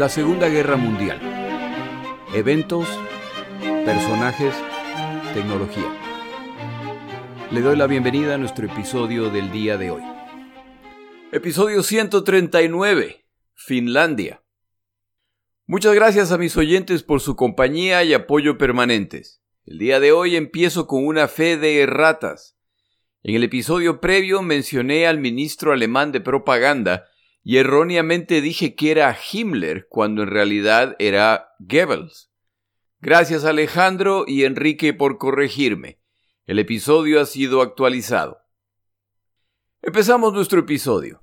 [0.00, 1.20] La Segunda Guerra Mundial.
[2.32, 2.88] Eventos,
[3.84, 4.54] personajes,
[5.34, 5.94] tecnología.
[7.50, 10.02] Le doy la bienvenida a nuestro episodio del día de hoy.
[11.32, 13.26] Episodio 139.
[13.54, 14.42] Finlandia.
[15.66, 19.42] Muchas gracias a mis oyentes por su compañía y apoyo permanentes.
[19.66, 22.56] El día de hoy empiezo con una fe de erratas.
[23.22, 27.09] En el episodio previo mencioné al ministro alemán de propaganda
[27.42, 32.30] y erróneamente dije que era Himmler cuando en realidad era Goebbels.
[33.00, 36.00] Gracias Alejandro y Enrique por corregirme.
[36.46, 38.38] El episodio ha sido actualizado.
[39.82, 41.22] Empezamos nuestro episodio.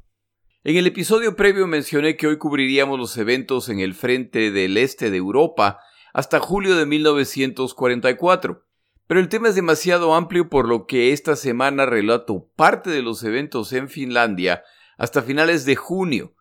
[0.64, 5.12] En el episodio previo mencioné que hoy cubriríamos los eventos en el frente del este
[5.12, 5.80] de Europa
[6.14, 8.66] hasta julio de 1944,
[9.06, 13.24] pero el tema es demasiado amplio por lo que esta semana relato parte de los
[13.24, 14.64] eventos en Finlandia
[14.98, 16.36] hasta finales de junio,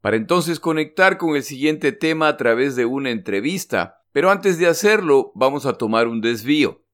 [0.00, 4.66] para entonces conectar con el siguiente tema a través de una entrevista, pero antes de
[4.66, 6.84] hacerlo vamos a tomar un desvío.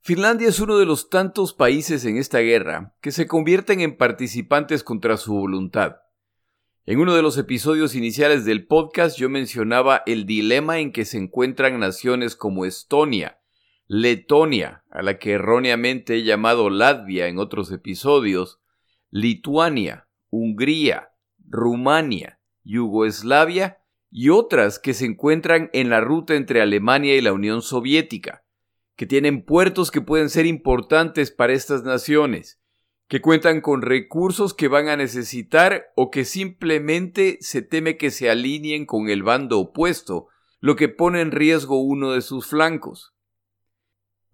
[0.00, 4.82] Finlandia es uno de los tantos países en esta guerra que se convierten en participantes
[4.82, 5.96] contra su voluntad.
[6.86, 11.18] En uno de los episodios iniciales del podcast yo mencionaba el dilema en que se
[11.18, 13.38] encuentran naciones como Estonia,
[13.86, 18.60] Letonia, a la que erróneamente he llamado Latvia en otros episodios,
[19.10, 21.10] Lituania, Hungría,
[21.48, 23.78] Rumania, Yugoslavia
[24.10, 28.44] y otras que se encuentran en la ruta entre Alemania y la Unión Soviética,
[28.96, 32.60] que tienen puertos que pueden ser importantes para estas naciones,
[33.08, 38.28] que cuentan con recursos que van a necesitar o que simplemente se teme que se
[38.28, 40.28] alineen con el bando opuesto,
[40.60, 43.14] lo que pone en riesgo uno de sus flancos.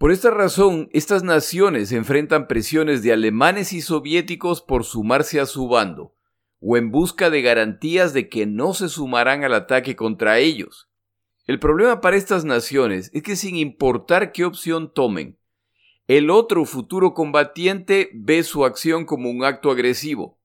[0.04, 5.66] Por esta razón, estas naciones enfrentan presiones de alemanes y soviéticos por sumarse a su
[5.66, 6.14] bando,
[6.60, 10.90] o en busca de garantías de que no se sumarán al ataque contra ellos.
[11.46, 15.38] El problema para estas naciones es que sin importar qué opción tomen,
[16.06, 20.38] el otro futuro combatiente ve su acción como un acto agresivo.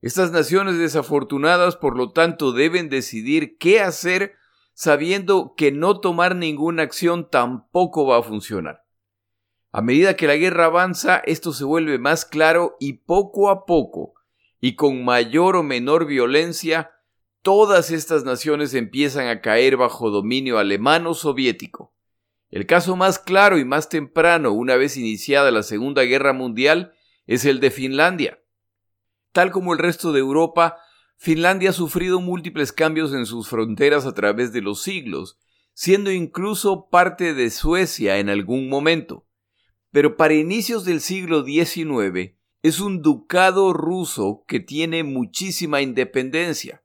[0.00, 4.36] Estas naciones desafortunadas, por lo tanto, deben decidir qué hacer
[4.74, 8.81] sabiendo que no tomar ninguna acción tampoco va a funcionar.
[9.74, 14.12] A medida que la guerra avanza, esto se vuelve más claro y poco a poco,
[14.60, 16.90] y con mayor o menor violencia,
[17.40, 21.94] todas estas naciones empiezan a caer bajo dominio alemán o soviético.
[22.50, 26.92] El caso más claro y más temprano, una vez iniciada la Segunda Guerra Mundial,
[27.26, 28.42] es el de Finlandia.
[29.32, 30.76] Tal como el resto de Europa,
[31.16, 35.38] Finlandia ha sufrido múltiples cambios en sus fronteras a través de los siglos,
[35.72, 39.24] siendo incluso parte de Suecia en algún momento
[39.92, 46.82] pero para inicios del siglo XIX es un ducado ruso que tiene muchísima independencia.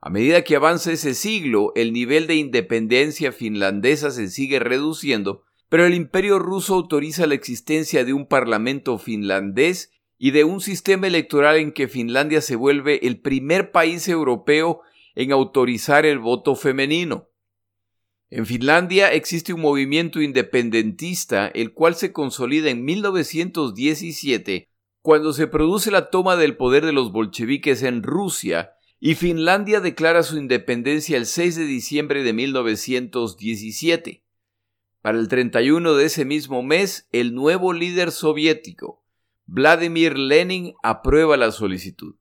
[0.00, 5.86] A medida que avanza ese siglo, el nivel de independencia finlandesa se sigue reduciendo, pero
[5.86, 9.90] el imperio ruso autoriza la existencia de un parlamento finlandés
[10.22, 14.82] y de un sistema electoral en que Finlandia se vuelve el primer país europeo
[15.14, 17.29] en autorizar el voto femenino.
[18.30, 24.68] En Finlandia existe un movimiento independentista el cual se consolida en 1917
[25.02, 28.70] cuando se produce la toma del poder de los bolcheviques en Rusia
[29.00, 34.22] y Finlandia declara su independencia el 6 de diciembre de 1917.
[35.00, 39.02] Para el 31 de ese mismo mes, el nuevo líder soviético,
[39.46, 42.19] Vladimir Lenin, aprueba la solicitud.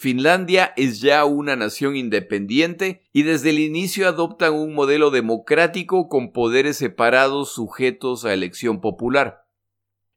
[0.00, 6.30] Finlandia es ya una nación independiente y desde el inicio adoptan un modelo democrático con
[6.30, 9.48] poderes separados sujetos a elección popular.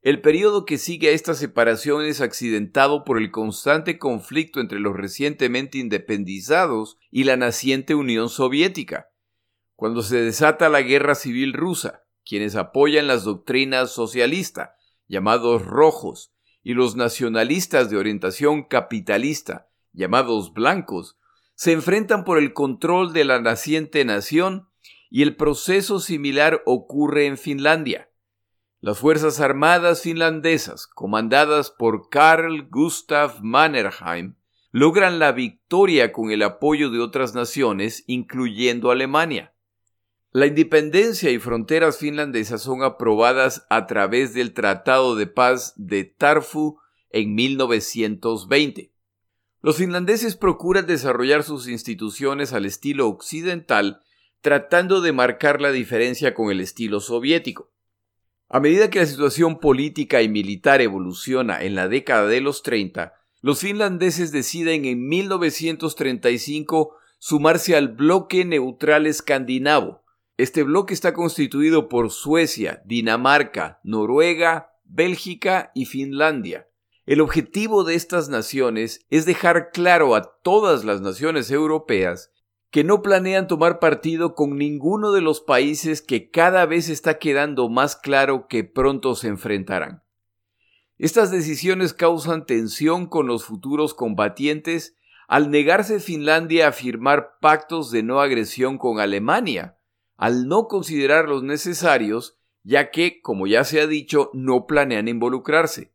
[0.04, 4.96] El periodo que sigue a esta separación es accidentado por el constante conflicto entre los
[4.96, 9.08] recientemente independizados y la naciente Unión Soviética,
[9.76, 14.70] cuando se desata la guerra civil rusa, quienes apoyan las doctrinas socialistas,
[15.08, 21.18] llamados rojos, y los nacionalistas de orientación capitalista, llamados blancos,
[21.56, 24.68] se enfrentan por el control de la naciente nación
[25.10, 28.10] y el proceso similar ocurre en Finlandia.
[28.80, 34.36] Las Fuerzas Armadas finlandesas, comandadas por Carl Gustav Mannerheim,
[34.72, 39.54] logran la victoria con el apoyo de otras naciones, incluyendo Alemania.
[40.32, 46.80] La independencia y fronteras finlandesas son aprobadas a través del Tratado de Paz de Tarfu
[47.10, 48.91] en 1920.
[49.64, 54.02] Los finlandeses procuran desarrollar sus instituciones al estilo occidental,
[54.42, 57.72] tratando de marcar la diferencia con el estilo soviético.
[58.50, 63.14] A medida que la situación política y militar evoluciona en la década de los 30,
[63.42, 70.04] los finlandeses deciden en 1935 sumarse al bloque neutral escandinavo.
[70.38, 76.68] Este bloque está constituido por Suecia, Dinamarca, Noruega, Bélgica y Finlandia.
[77.06, 82.32] El objetivo de estas naciones es dejar claro a todas las naciones europeas
[82.70, 87.70] que no planean tomar partido con ninguno de los países que cada vez está quedando
[87.70, 90.04] más claro que pronto se enfrentarán.
[90.98, 94.96] Estas decisiones causan tensión con los futuros combatientes
[95.28, 99.78] al negarse Finlandia a firmar pactos de no agresión con Alemania,
[100.16, 105.92] al no considerarlos necesarios, ya que, como ya se ha dicho, no planean involucrarse.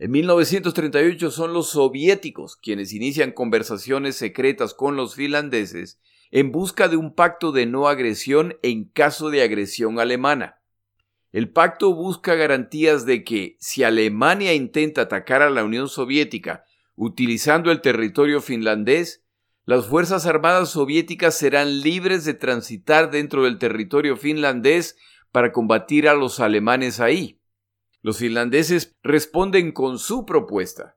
[0.00, 6.00] En 1938 son los soviéticos quienes inician conversaciones secretas con los finlandeses
[6.30, 10.62] en busca de un pacto de no agresión en caso de agresión alemana.
[11.32, 16.64] El pacto busca garantías de que, si Alemania intenta atacar a la Unión Soviética
[17.02, 19.24] Utilizando el territorio finlandés,
[19.64, 24.98] las Fuerzas Armadas soviéticas serán libres de transitar dentro del territorio finlandés
[25.32, 27.39] para combatir a los alemanes ahí.
[28.02, 30.96] Los finlandeses responden con su propuesta.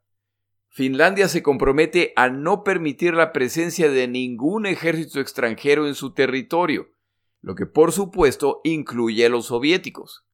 [0.69, 6.89] Finlandia se compromete a no permitir la presencia de ningún ejército extranjero en su territorio,
[7.41, 10.25] lo que por supuesto incluye a los soviéticos.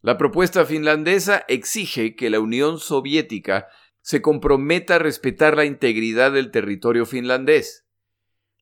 [0.00, 3.66] La propuesta finlandesa exige que la Unión Soviética
[4.00, 7.86] se comprometa a respetar la integridad del territorio finlandés.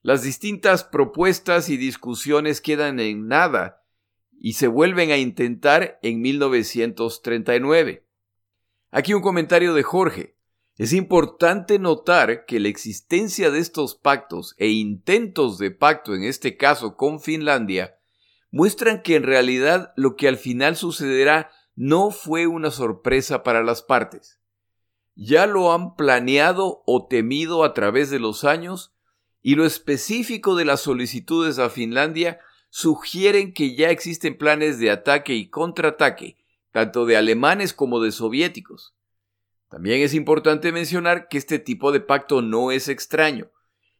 [0.00, 3.85] Las distintas propuestas y discusiones quedan en nada
[4.38, 8.06] y se vuelven a intentar en 1939.
[8.90, 10.36] Aquí un comentario de Jorge.
[10.76, 16.56] Es importante notar que la existencia de estos pactos e intentos de pacto, en este
[16.56, 17.98] caso con Finlandia,
[18.50, 23.82] muestran que en realidad lo que al final sucederá no fue una sorpresa para las
[23.82, 24.40] partes
[25.16, 28.94] ya lo han planeado o temido a través de los años
[29.42, 32.38] y lo específico de las solicitudes a Finlandia
[32.76, 36.36] sugieren que ya existen planes de ataque y contraataque,
[36.72, 38.94] tanto de alemanes como de soviéticos.
[39.70, 43.50] También es importante mencionar que este tipo de pacto no es extraño,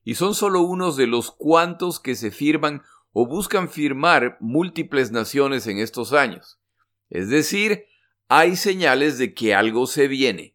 [0.05, 2.83] y son solo unos de los cuantos que se firman
[3.13, 6.61] o buscan firmar múltiples naciones en estos años.
[7.09, 7.87] Es decir,
[8.29, 10.55] hay señales de que algo se viene.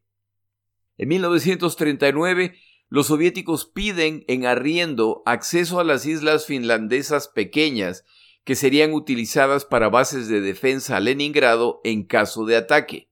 [0.99, 2.55] En 1939,
[2.91, 8.03] los soviéticos piden en arriendo acceso a las islas finlandesas pequeñas
[8.43, 13.09] que serían utilizadas para bases de defensa a Leningrado en caso de ataque.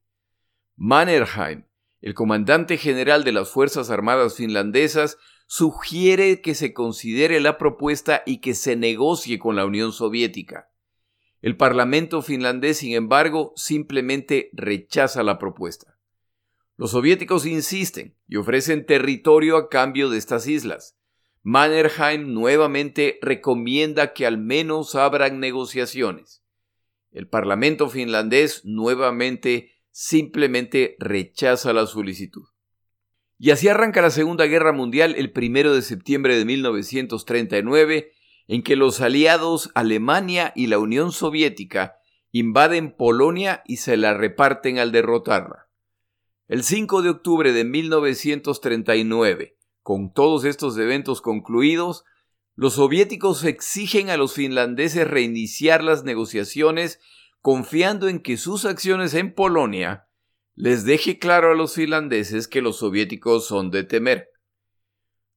[0.76, 1.64] Mannerheim,
[2.02, 5.18] el comandante general de las Fuerzas Armadas finlandesas,
[5.48, 10.70] sugiere que se considere la propuesta y que se negocie con la Unión Soviética.
[11.42, 15.99] El Parlamento finlandés, sin embargo, simplemente rechaza la propuesta.
[16.80, 20.98] Los soviéticos insisten y ofrecen territorio a cambio de estas islas.
[21.44, 26.42] Mannerheim nuevamente recomienda que al menos abran negociaciones.
[27.12, 32.46] El Parlamento finlandés nuevamente simplemente rechaza la solicitud.
[33.38, 38.14] Y así arranca la Segunda Guerra Mundial el primero de septiembre de 1939,
[38.48, 41.98] en que los aliados Alemania y la Unión Soviética
[42.32, 45.69] invaden Polonia y se la reparten al derrotarla.
[46.50, 52.06] El 5 de octubre de 1939, con todos estos eventos concluidos,
[52.56, 57.00] los soviéticos exigen a los finlandeses reiniciar las negociaciones
[57.42, 60.08] confiando en que sus acciones en Polonia
[60.56, 64.32] les deje claro a los finlandeses que los soviéticos son de temer.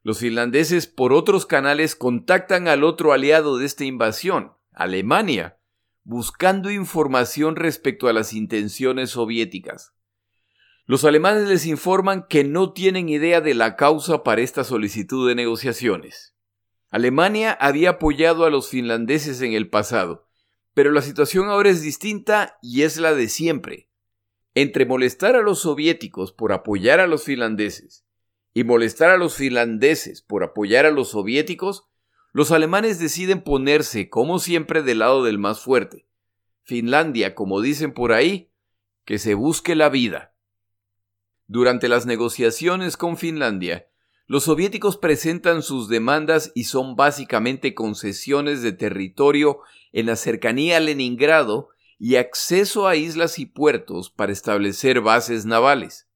[0.03, 5.59] Los finlandeses por otros canales contactan al otro aliado de esta invasión, Alemania,
[6.05, 9.93] buscando información respecto a las intenciones soviéticas.
[10.85, 15.37] Los alemanes les informan que no tienen idea de la causa para esta solicitud de
[15.37, 16.35] negociaciones.
[16.91, 20.29] Alemania había apoyado a los finlandeses en el pasado,
[20.75, 23.89] pero la situación ahora es distinta y es la de siempre.
[24.55, 28.05] Entre molestar a los soviéticos por apoyar a los finlandeses
[28.53, 31.89] y molestar a los finlandeses por apoyar a los soviéticos,
[32.33, 36.07] los alemanes deciden ponerse, como siempre, del lado del más fuerte.
[36.65, 38.51] Finlandia, como dicen por ahí,
[39.05, 40.32] que se busque la vida.
[41.53, 43.87] Durante las negociaciones con Finlandia,
[44.27, 49.59] los soviéticos presentan sus demandas y son básicamente concesiones de territorio
[49.93, 51.69] en la cercanía a Leningrado
[51.99, 56.09] y acceso a islas y puertos para establecer bases navales.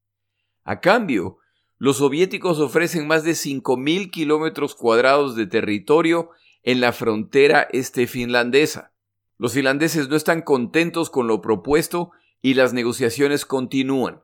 [0.64, 1.36] A cambio,
[1.76, 6.30] los soviéticos ofrecen más de 5.000 kilómetros cuadrados de territorio
[6.62, 8.94] en la frontera este finlandesa.
[9.36, 14.22] Los finlandeses no están contentos con lo propuesto y las negociaciones continúan.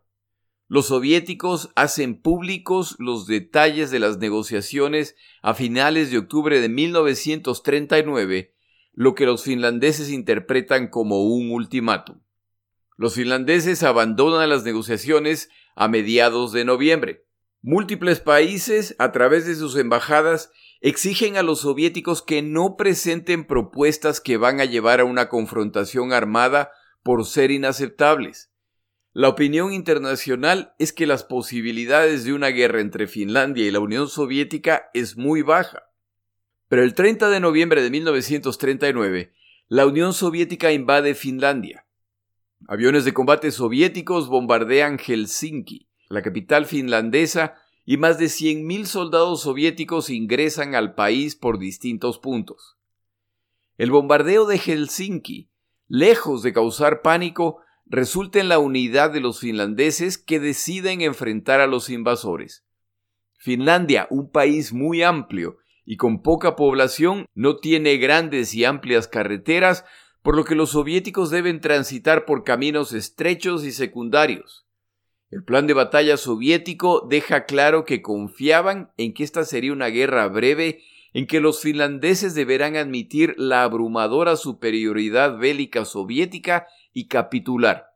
[0.73, 8.55] Los soviéticos hacen públicos los detalles de las negociaciones a finales de octubre de 1939,
[8.95, 12.21] lo que los finlandeses interpretan como un ultimátum.
[12.97, 17.27] Los finlandeses abandonan las negociaciones a mediados de noviembre.
[17.61, 24.23] Múltiples países, a través de sus embajadas, exigen a los soviéticos que no presenten propuestas
[24.23, 26.71] que van a llevar a una confrontación armada
[27.03, 28.52] por ser inaceptables.
[29.15, 34.09] La opinión internacional es que las posibilidades de una guerra entre Finlandia y la Unión
[34.09, 35.91] Soviética es muy baja.
[36.69, 39.35] Pero el 30 de noviembre de 1939,
[39.69, 41.87] la Unión Soviética invade Finlandia.
[42.67, 50.09] Aviones de combate soviéticos bombardean Helsinki, la capital finlandesa, y más de 100.000 soldados soviéticos
[50.09, 52.79] ingresan al país por distintos puntos.
[53.77, 55.51] El bombardeo de Helsinki,
[55.89, 57.62] lejos de causar pánico,
[57.93, 62.65] resulta en la unidad de los finlandeses que deciden enfrentar a los invasores.
[63.37, 69.85] Finlandia, un país muy amplio y con poca población, no tiene grandes y amplias carreteras,
[70.23, 74.67] por lo que los soviéticos deben transitar por caminos estrechos y secundarios.
[75.31, 80.29] El plan de batalla soviético deja claro que confiaban en que esta sería una guerra
[80.29, 80.81] breve
[81.13, 87.93] en que los finlandeses deberán admitir la abrumadora superioridad bélica soviética y capitular.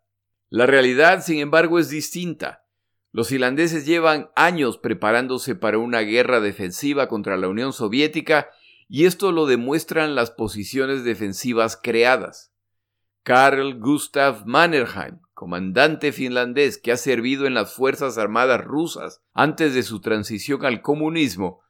[0.48, 2.64] La realidad, sin embargo, es distinta.
[3.12, 8.50] Los finlandeses llevan años preparándose para una guerra defensiva contra la Unión Soviética
[8.88, 12.52] y esto lo demuestran las posiciones defensivas creadas.
[13.22, 19.82] Karl Gustav Mannerheim, comandante finlandés que ha servido en las Fuerzas Armadas rusas antes de
[19.82, 21.60] su transición al comunismo,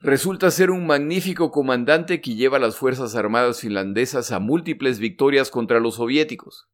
[0.00, 5.78] resulta ser un magnífico comandante que lleva las Fuerzas Armadas finlandesas a múltiples victorias contra
[5.78, 6.68] los soviéticos.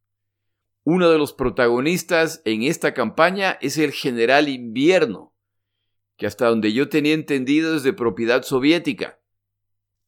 [0.83, 5.35] Uno de los protagonistas en esta campaña es el general Invierno,
[6.17, 9.19] que hasta donde yo tenía entendido es de propiedad soviética.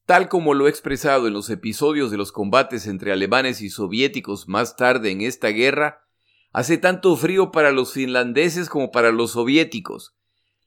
[0.08, 4.48] Tal como lo he expresado en los episodios de los combates entre alemanes y soviéticos
[4.48, 6.08] más tarde en esta guerra,
[6.51, 10.15] hace tanto frío para los finlandeses como para los soviéticos.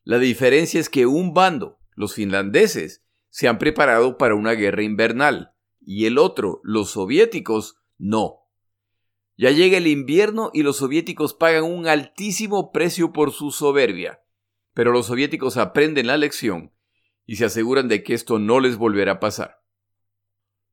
[0.05, 5.53] La diferencia es que un bando, los finlandeses, se han preparado para una guerra invernal,
[5.81, 8.46] y el otro, los soviéticos, no.
[9.37, 14.23] Ya llega el invierno y los soviéticos pagan un altísimo precio por su soberbia.
[14.73, 16.73] Pero los soviéticos aprenden la lección
[17.27, 19.63] y se aseguran de que esto no les volverá a pasar.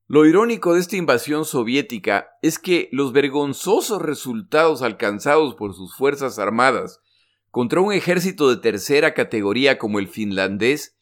[0.07, 6.39] Lo irónico de esta invasión soviética es que los vergonzosos resultados alcanzados por sus fuerzas
[6.39, 6.99] armadas
[7.49, 10.97] contra un ejército de tercera categoría como el finlandés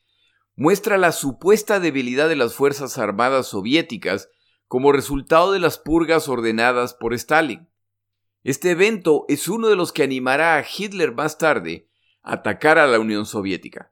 [0.55, 4.29] muestra la supuesta debilidad de las fuerzas armadas soviéticas
[4.71, 7.67] como resultado de las purgas ordenadas por Stalin.
[8.45, 11.89] Este evento es uno de los que animará a Hitler más tarde
[12.23, 13.91] a atacar a la Unión Soviética.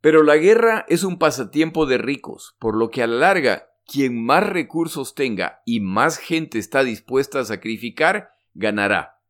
[0.00, 4.20] Pero la guerra es un pasatiempo de ricos, por lo que a la larga, quien
[4.20, 9.20] más recursos tenga y más gente está dispuesta a sacrificar, ganará.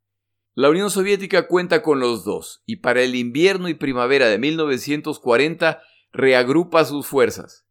[0.54, 5.82] La Unión Soviética cuenta con los dos, y para el invierno y primavera de 1940
[6.10, 7.66] reagrupa sus fuerzas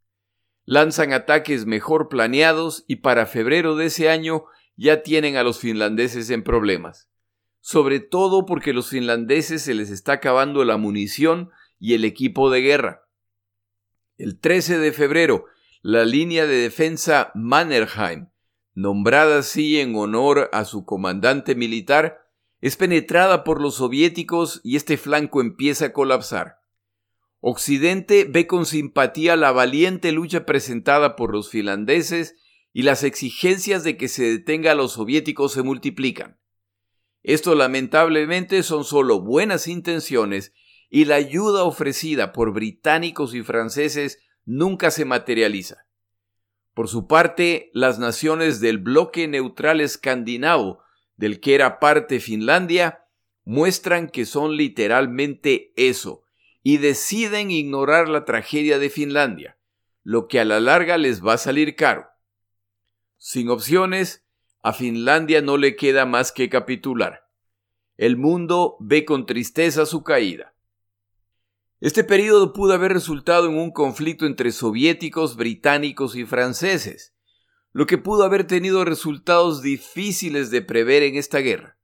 [0.66, 6.30] lanzan ataques mejor planeados y para febrero de ese año ya tienen a los finlandeses
[6.30, 7.10] en problemas.
[7.60, 12.62] Sobre todo porque los finlandeses se les está acabando la munición y el equipo de
[12.62, 13.08] guerra.
[14.18, 15.46] El 13 de febrero,
[15.82, 18.30] la línea de defensa Mannerheim,
[18.74, 22.28] nombrada así en honor a su comandante militar,
[22.62, 26.61] es penetrada por los soviéticos y este flanco empieza a colapsar.
[27.44, 32.36] Occidente ve con simpatía la valiente lucha presentada por los finlandeses
[32.72, 36.40] y las exigencias de que se detenga a los soviéticos se multiplican.
[37.24, 40.54] Esto lamentablemente son solo buenas intenciones
[40.88, 45.88] y la ayuda ofrecida por británicos y franceses nunca se materializa.
[46.76, 50.80] Por su parte, las naciones del bloque neutral escandinavo,
[51.16, 53.06] del que era parte Finlandia,
[53.46, 56.21] muestran que son literalmente eso,
[56.64, 59.58] y deciden ignorar la tragedia de Finlandia,
[60.04, 62.08] lo que a la larga les va a salir caro.
[63.18, 64.26] Sin opciones,
[64.64, 67.28] a Finlandia no le queda más que capitular.
[67.98, 70.54] El mundo ve con tristeza su caída.
[71.80, 77.16] Este período pudo haber resultado en un conflicto entre soviéticos, británicos y franceses,
[77.74, 81.80] lo que pudo haber tenido resultados difíciles de prever en esta guerra.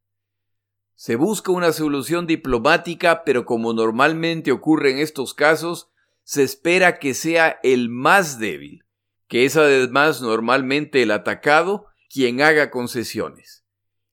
[0.99, 5.91] Se busca una solución diplomática, pero como normalmente ocurre en estos casos,
[6.23, 8.83] se espera que sea el más débil,
[9.27, 13.63] que es además normalmente el atacado, quien haga concesiones.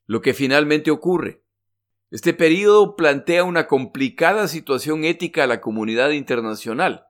[0.05, 1.41] Lo que finalmente ocurre.
[2.11, 7.07] Este periodo plantea una complicada situación ética a la comunidad internacional,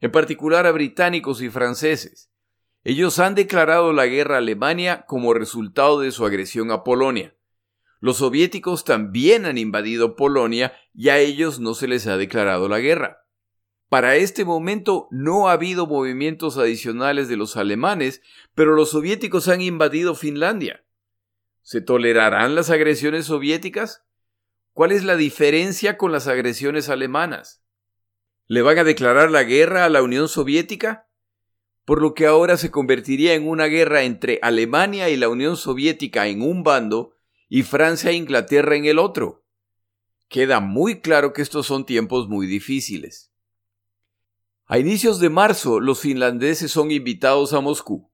[0.00, 2.30] en particular a británicos y franceses.
[2.82, 7.34] Ellos han declarado la guerra a Alemania como resultado de su agresión a Polonia.
[8.00, 12.78] Los soviéticos también han invadido Polonia y a ellos no se les ha declarado la
[12.78, 13.24] guerra.
[13.88, 18.22] Para este momento no ha habido movimientos adicionales de los alemanes,
[18.54, 20.84] pero los soviéticos han invadido Finlandia.
[21.62, 24.04] ¿Se tolerarán las agresiones soviéticas?
[24.72, 27.62] ¿Cuál es la diferencia con las agresiones alemanas?
[28.46, 31.08] ¿Le van a declarar la guerra a la Unión Soviética?
[31.84, 36.28] Por lo que ahora se convertiría en una guerra entre Alemania y la Unión Soviética
[36.28, 37.17] en un bando
[37.48, 39.44] y Francia e Inglaterra en el otro.
[40.28, 43.32] Queda muy claro que estos son tiempos muy difíciles.
[44.66, 48.12] A inicios de marzo, los finlandeses son invitados a Moscú.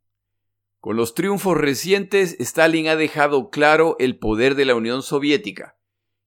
[0.78, 5.76] Con los triunfos recientes, Stalin ha dejado claro el poder de la Unión Soviética,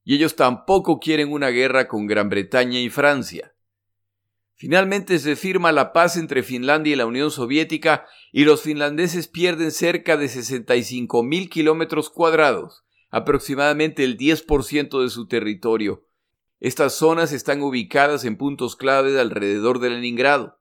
[0.04, 3.54] y ellos tampoco quieren una guerra con Gran Bretaña y Francia.
[4.56, 9.72] Finalmente se firma la paz entre Finlandia y la Unión Soviética y los finlandeses pierden
[9.72, 16.08] cerca de 65 mil kilómetros cuadrados, aproximadamente el 10% de su territorio,
[16.60, 20.60] estas zonas están ubicadas en puntos clave alrededor de Leningrado.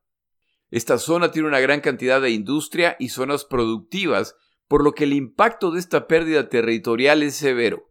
[0.70, 4.36] Esta zona tiene una gran cantidad de industria y zonas productivas,
[4.68, 7.90] por lo que el impacto de esta pérdida territorial es severo.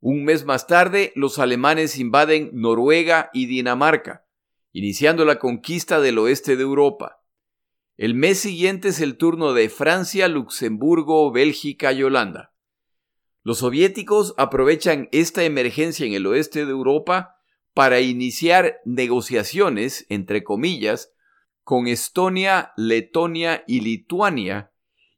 [0.00, 4.26] Un mes más tarde, los alemanes invaden Noruega y Dinamarca,
[4.72, 7.22] iniciando la conquista del oeste de Europa.
[7.96, 12.53] El mes siguiente es el turno de Francia, Luxemburgo, Bélgica y Holanda.
[13.44, 17.36] Los soviéticos aprovechan esta emergencia en el oeste de Europa
[17.74, 21.12] para iniciar negociaciones, entre comillas,
[21.62, 24.70] con Estonia, Letonia y Lituania,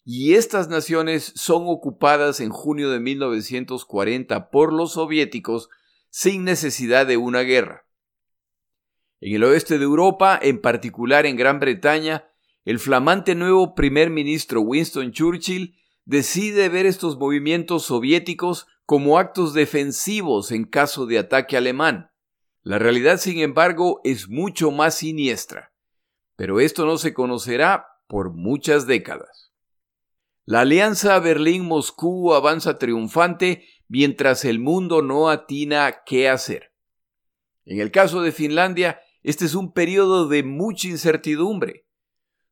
[0.04, 5.68] y estas naciones son ocupadas en junio de 1940 por los soviéticos
[6.11, 7.87] sin necesidad de una guerra.
[9.21, 12.28] En el oeste de Europa, en particular en Gran Bretaña,
[12.65, 20.52] el flamante nuevo primer ministro Winston Churchill decide ver estos movimientos soviéticos como actos defensivos
[20.52, 22.10] en caso de ataque alemán.
[22.62, 25.73] La realidad, sin embargo, es mucho más siniestra,
[26.36, 29.52] pero esto no se conocerá por muchas décadas.
[30.45, 36.73] La alianza Berlín-Moscú avanza triunfante mientras el mundo no atina qué hacer.
[37.64, 41.85] En el caso de Finlandia, este es un periodo de mucha incertidumbre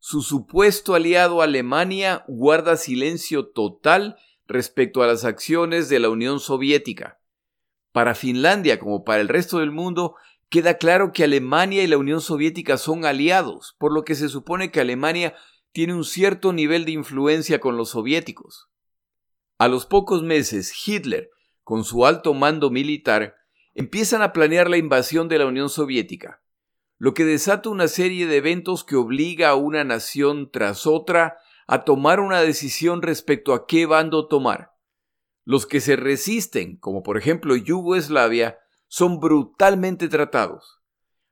[0.07, 7.23] su supuesto aliado Alemania guarda silencio total respecto a las acciones de la Unión Soviética.
[7.90, 10.14] Para Finlandia, como para el resto del mundo,
[10.51, 14.71] queda claro que Alemania y la Unión Soviética son aliados, por lo que se supone
[14.71, 15.37] que Alemania
[15.73, 18.69] tiene un cierto nivel de influencia con los soviéticos.
[19.57, 21.31] A los pocos meses, Hitler,
[21.62, 23.37] con su alto mando militar,
[23.75, 26.44] empiezan a planear la invasión de la Unión Soviética
[26.99, 31.85] lo que desata una serie de eventos que obliga a una nación tras otra a
[31.85, 34.73] tomar una decisión respecto a qué bando tomar.
[35.45, 40.81] Los que se resisten, como por ejemplo Yugoslavia, son brutalmente tratados.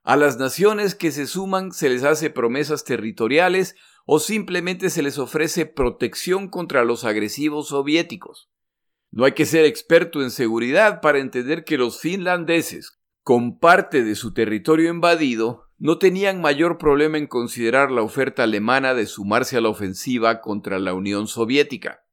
[0.03, 5.17] A las naciones que se suman se les hace promesas territoriales o simplemente se les
[5.17, 8.49] ofrece protección contra los agresivos soviéticos.
[9.11, 14.15] No hay que ser experto en seguridad para entender que los finlandeses, con parte de
[14.15, 19.61] su territorio invadido, no tenían mayor problema en considerar la oferta alemana de sumarse a
[19.61, 22.05] la ofensiva contra la Unión Soviética.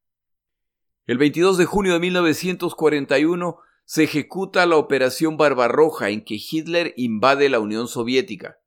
[1.07, 7.49] El 22 de junio de 1941 se ejecuta la Operación Barbarroja en que Hitler invade
[7.49, 8.59] la Unión Soviética,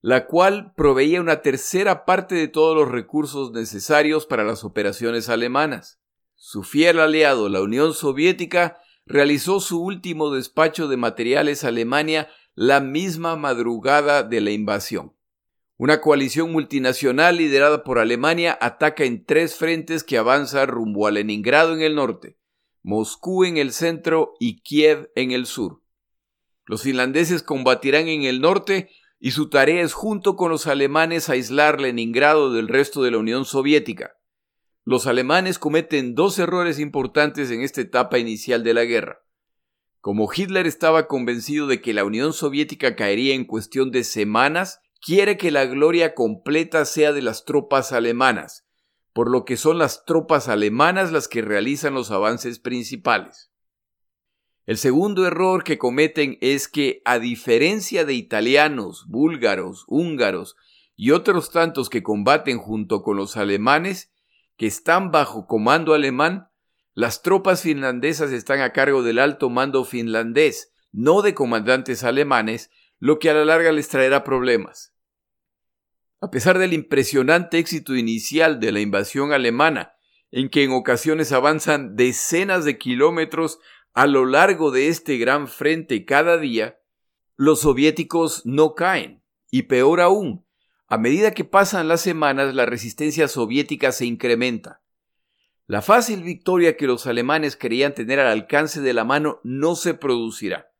[0.00, 6.00] la cual proveía una tercera parte de todos los recursos necesarios para las operaciones alemanas.
[6.34, 12.80] Su fiel aliado, la Unión Soviética, realizó su último despacho de materiales a Alemania la
[12.80, 15.14] misma madrugada de la invasión.
[15.78, 21.74] Una coalición multinacional liderada por Alemania ataca en tres frentes que avanza rumbo a Leningrado
[21.74, 22.38] en el norte,
[22.82, 25.82] Moscú en el centro y Kiev en el sur.
[26.64, 28.90] Los finlandeses combatirán en el norte
[29.20, 33.44] y su tarea es junto con los alemanes aislar Leningrado del resto de la Unión
[33.44, 34.15] Soviética.
[34.88, 39.18] Los alemanes cometen dos errores importantes en esta etapa inicial de la guerra.
[40.00, 45.36] Como Hitler estaba convencido de que la Unión Soviética caería en cuestión de semanas, quiere
[45.36, 48.64] que la gloria completa sea de las tropas alemanas,
[49.12, 53.50] por lo que son las tropas alemanas las que realizan los avances principales.
[54.66, 60.54] El segundo error que cometen es que, a diferencia de italianos, búlgaros, húngaros
[60.94, 64.12] y otros tantos que combaten junto con los alemanes,
[64.56, 66.48] que están bajo comando alemán,
[66.94, 73.18] Las tropas finlandesas están a cargo del alto mando finlandés, no de comandantes alemanes, lo
[73.18, 74.94] que a la larga les traerá problemas.
[76.22, 79.92] A pesar del impresionante éxito inicial de la invasión alemana,
[80.30, 83.58] en que en ocasiones avanzan decenas de kilómetros
[83.92, 86.78] a lo largo de este gran frente cada día,
[87.36, 90.45] los soviéticos no caen, y peor aún,
[90.88, 94.82] a medida que pasan las semanas la resistencia soviética se incrementa.
[95.66, 99.94] La fácil victoria que los alemanes querían tener al alcance de la mano no se
[99.94, 100.70] producirá.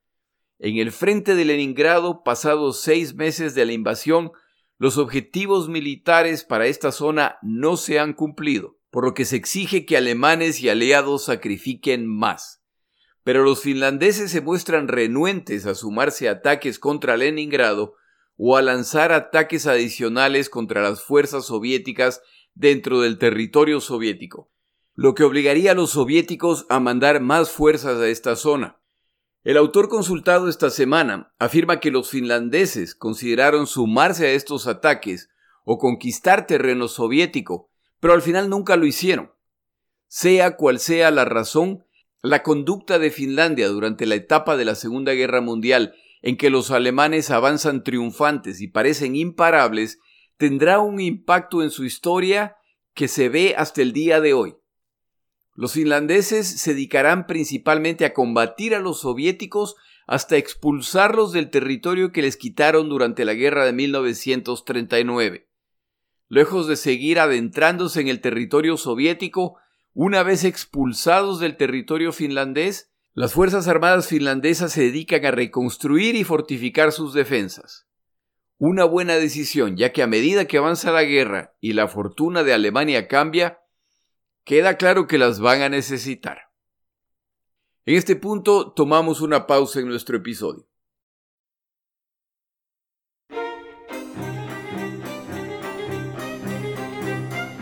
[0.61, 4.31] En el frente de Leningrado, pasados seis meses de la invasión,
[4.79, 9.85] los objetivos militares para esta zona no se han cumplido, por lo que se exige
[9.87, 12.62] que alemanes y aliados sacrifiquen más.
[13.25, 17.97] Pero los finlandeses se muestran renuentes a sumarse a ataques contra Leningrado
[18.37, 22.22] o a lanzar ataques adicionales contra las fuerzas soviéticas
[22.55, 24.51] dentro del territorio soviético,
[24.94, 28.81] lo que obligaría a los soviéticos a mandar más fuerzas a esta zona.
[29.44, 35.29] El autor consultado esta semana afirma que los finlandeses consideraron sumarse a estos ataques
[35.64, 37.70] o conquistar terreno soviético,
[38.01, 39.33] pero al final nunca lo hicieron.
[40.09, 41.85] Sea cual sea la razón,
[42.22, 46.70] la conducta de Finlandia durante la etapa de la Segunda Guerra Mundial en que los
[46.70, 49.98] alemanes avanzan triunfantes y parecen imparables,
[50.37, 52.57] tendrá un impacto en su historia
[52.94, 54.57] que se ve hasta el día de hoy.
[55.55, 59.76] Los finlandeses se dedicarán principalmente a combatir a los soviéticos
[60.07, 65.48] hasta expulsarlos del territorio que les quitaron durante la guerra de 1939.
[66.29, 69.57] Lejos de seguir adentrándose en el territorio soviético,
[69.94, 76.22] una vez expulsados del territorio finlandés, las Fuerzas Armadas finlandesas se dedican a reconstruir y
[76.22, 77.87] fortificar sus defensas.
[78.59, 82.52] Una buena decisión, ya que a medida que avanza la guerra y la fortuna de
[82.52, 83.59] Alemania cambia,
[84.44, 86.50] queda claro que las van a necesitar.
[87.87, 90.68] En este punto tomamos una pausa en nuestro episodio.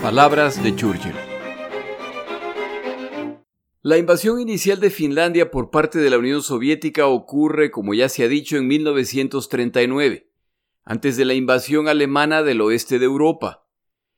[0.02, 1.33] Palabras de Churchill.
[3.86, 8.24] La invasión inicial de Finlandia por parte de la Unión Soviética ocurre, como ya se
[8.24, 10.30] ha dicho, en 1939,
[10.84, 13.66] antes de la invasión alemana del oeste de Europa.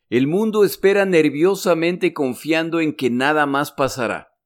[0.08, 4.36] El mundo espera nerviosamente confiando en que nada más pasará.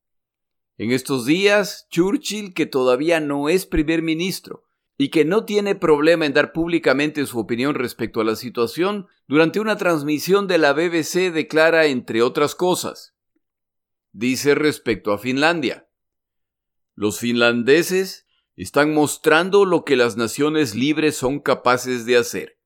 [0.79, 4.65] En estos días, Churchill, que todavía no es primer ministro
[4.97, 9.61] y que no tiene problema en dar públicamente su opinión respecto a la situación, durante
[9.61, 13.15] una transmisión de la BBC declara, entre otras cosas,
[14.13, 15.89] dice respecto a Finlandia.
[16.95, 22.59] Los finlandeses están mostrando lo que las naciones libres son capaces de hacer.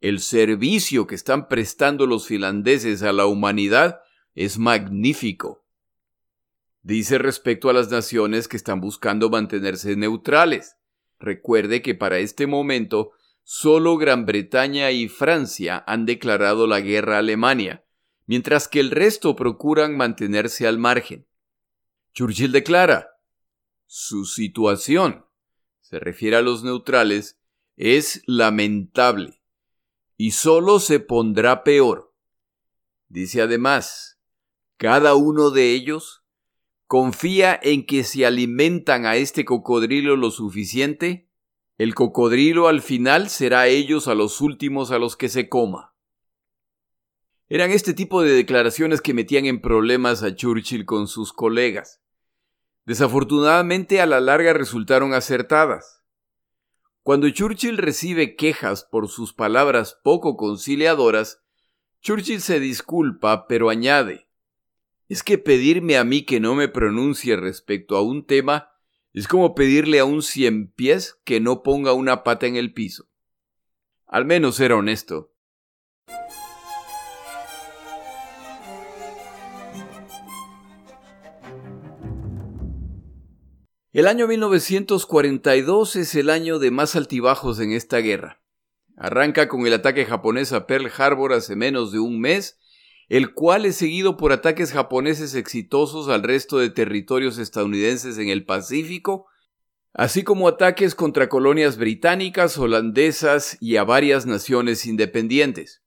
[0.00, 4.00] El servicio que están prestando los finlandeses a la humanidad
[4.34, 5.64] es magnífico.
[6.82, 10.76] Dice respecto a las naciones que están buscando mantenerse neutrales.
[11.18, 17.20] Recuerde que para este momento solo Gran Bretaña y Francia han declarado la guerra a
[17.20, 17.83] Alemania,
[18.26, 21.26] mientras que el resto procuran mantenerse al margen.
[22.12, 23.10] Churchill declara,
[23.86, 25.26] su situación,
[25.80, 27.38] se refiere a los neutrales,
[27.76, 29.40] es lamentable
[30.16, 32.14] y solo se pondrá peor.
[33.08, 34.18] Dice además,
[34.76, 36.24] cada uno de ellos
[36.86, 41.28] confía en que si alimentan a este cocodrilo lo suficiente,
[41.76, 45.93] el cocodrilo al final será ellos a los últimos a los que se coma.
[47.48, 52.00] Eran este tipo de declaraciones que metían en problemas a Churchill con sus colegas.
[52.86, 56.02] Desafortunadamente a la larga resultaron acertadas.
[57.02, 61.42] Cuando Churchill recibe quejas por sus palabras poco conciliadoras,
[62.00, 64.26] Churchill se disculpa, pero añade,
[65.08, 68.70] es que pedirme a mí que no me pronuncie respecto a un tema
[69.12, 73.06] es como pedirle a un cien pies que no ponga una pata en el piso.
[74.06, 75.33] Al menos era honesto.
[83.94, 88.42] El año 1942 es el año de más altibajos en esta guerra.
[88.96, 92.58] Arranca con el ataque japonés a Pearl Harbor hace menos de un mes,
[93.08, 98.44] el cual es seguido por ataques japoneses exitosos al resto de territorios estadounidenses en el
[98.44, 99.26] Pacífico,
[99.92, 105.84] así como ataques contra colonias británicas, holandesas y a varias naciones independientes.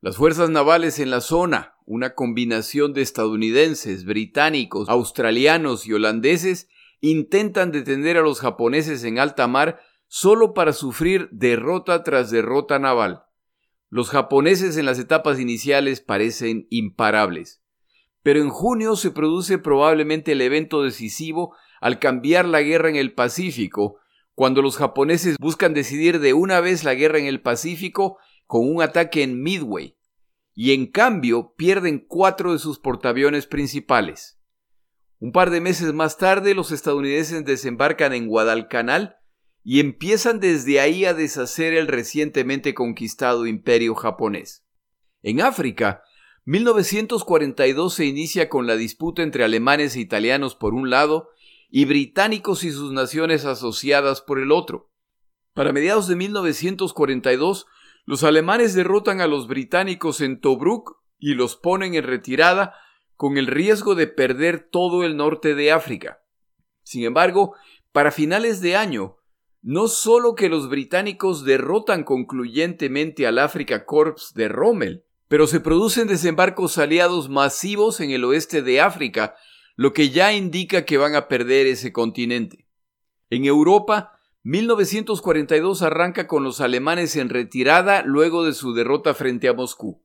[0.00, 6.66] Las fuerzas navales en la zona, una combinación de estadounidenses, británicos, australianos y holandeses,
[7.00, 13.24] intentan detener a los japoneses en alta mar solo para sufrir derrota tras derrota naval.
[13.88, 17.62] Los japoneses en las etapas iniciales parecen imparables,
[18.22, 23.14] Pero en junio se produce probablemente el evento decisivo al cambiar la guerra en el
[23.14, 23.96] Pacífico,
[24.34, 28.82] cuando los japoneses buscan decidir de una vez la guerra en el Pacífico con un
[28.82, 29.96] ataque en Midway,
[30.54, 34.39] y en cambio pierden cuatro de sus portaaviones principales.
[35.20, 39.18] Un par de meses más tarde los estadounidenses desembarcan en Guadalcanal
[39.62, 44.64] y empiezan desde ahí a deshacer el recientemente conquistado imperio japonés.
[45.22, 46.02] En África,
[46.46, 51.28] 1942 se inicia con la disputa entre alemanes e italianos por un lado
[51.68, 54.90] y británicos y sus naciones asociadas por el otro.
[55.52, 57.66] Para mediados de 1942,
[58.06, 62.74] los alemanes derrotan a los británicos en Tobruk y los ponen en retirada
[63.20, 66.22] con el riesgo de perder todo el norte de África.
[66.82, 67.54] Sin embargo,
[67.92, 69.18] para finales de año,
[69.60, 76.08] no solo que los británicos derrotan concluyentemente al Africa Corps de Rommel, pero se producen
[76.08, 79.36] desembarcos aliados masivos en el oeste de África,
[79.76, 82.68] lo que ya indica que van a perder ese continente.
[83.28, 89.52] En Europa, 1942 arranca con los alemanes en retirada luego de su derrota frente a
[89.52, 90.02] Moscú.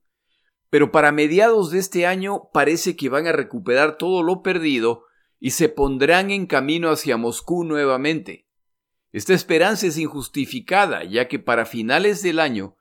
[0.75, 5.05] Pero para mediados de este año parece que van a recuperar todo lo perdido
[5.39, 8.49] y se pondrán en camino hacia Moscú nuevamente.
[9.13, 12.75] Esta esperanza es injustificada, ya que para finales del año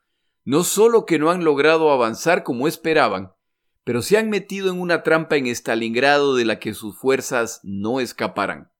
[0.44, 3.30] no solo que no han logrado avanzar como esperaban,
[3.84, 8.00] pero se han metido en una trampa en Stalingrado de la que sus fuerzas no
[8.00, 8.72] escaparán.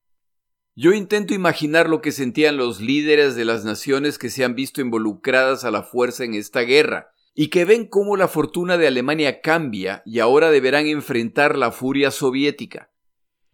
[0.75, 4.81] Yo intento imaginar lo que sentían los líderes de las naciones que se han visto
[4.81, 9.41] involucradas a la fuerza en esta guerra, y que ven cómo la fortuna de Alemania
[9.41, 12.93] cambia y ahora deberán enfrentar la furia soviética.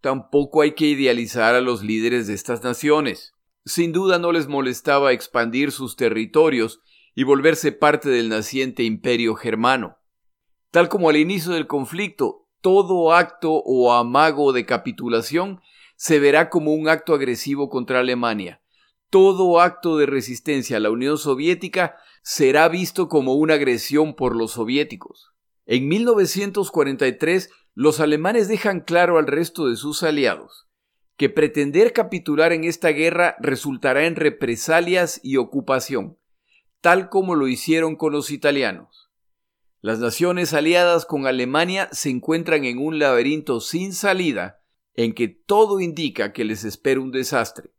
[0.03, 3.35] Tampoco hay que idealizar a los líderes de estas naciones.
[3.64, 6.81] Sin duda no les molestaba expandir sus territorios
[7.14, 9.97] y volverse parte del naciente imperio germano.
[10.71, 15.61] Tal como al inicio del conflicto, todo acto o amago de capitulación
[15.97, 18.62] se verá como un acto agresivo contra Alemania.
[19.11, 24.52] Todo acto de resistencia a la Unión Soviética será visto como una agresión por los
[24.52, 25.33] soviéticos.
[25.66, 30.70] En 1943, los alemanes dejan claro al resto de sus aliados
[31.20, 36.16] que pretender capitular en esta guerra resultará en represalias y ocupación,
[36.80, 39.11] tal como lo hicieron con los italianos.
[39.83, 44.62] Las naciones aliadas con Alemania se encuentran en un laberinto sin salida
[44.94, 47.70] en que todo indica que les espera un desastre.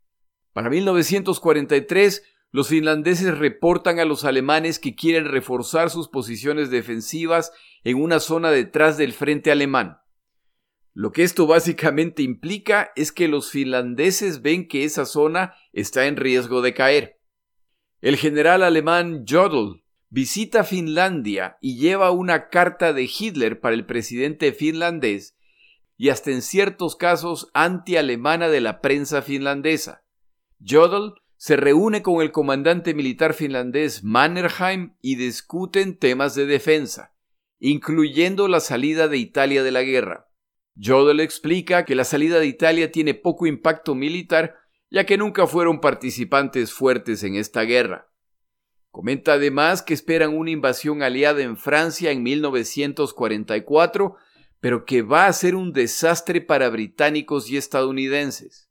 [0.52, 2.22] Para 1943,
[2.52, 7.50] los finlandeses reportan a los alemanes que quieren reforzar sus posiciones defensivas
[7.82, 9.98] en una zona detrás del frente alemán.
[10.92, 16.16] Lo que esto básicamente implica es que los finlandeses ven que esa zona está en
[16.16, 17.20] riesgo de caer.
[18.02, 24.52] El general alemán Jodl visita Finlandia y lleva una carta de Hitler para el presidente
[24.52, 25.38] finlandés
[25.96, 30.04] y hasta en ciertos casos anti-alemana de la prensa finlandesa.
[30.60, 37.16] Jodl se reúne con el comandante militar finlandés Mannerheim y discuten temas de defensa,
[37.58, 40.30] incluyendo la salida de Italia de la guerra.
[40.80, 44.54] Jodl explica que la salida de Italia tiene poco impacto militar,
[44.88, 48.08] ya que nunca fueron participantes fuertes en esta guerra.
[48.92, 54.14] Comenta además que esperan una invasión aliada en Francia en 1944
[54.60, 58.70] pero que va a ser un desastre para británicos y estadounidenses.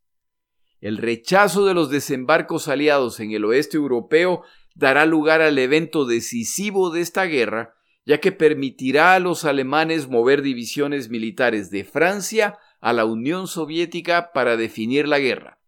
[0.81, 6.89] El rechazo de los desembarcos aliados en el oeste europeo dará lugar al evento decisivo
[6.89, 12.93] de esta guerra, ya que permitirá a los alemanes mover divisiones militares de Francia a
[12.93, 15.61] la Unión Soviética para definir la guerra.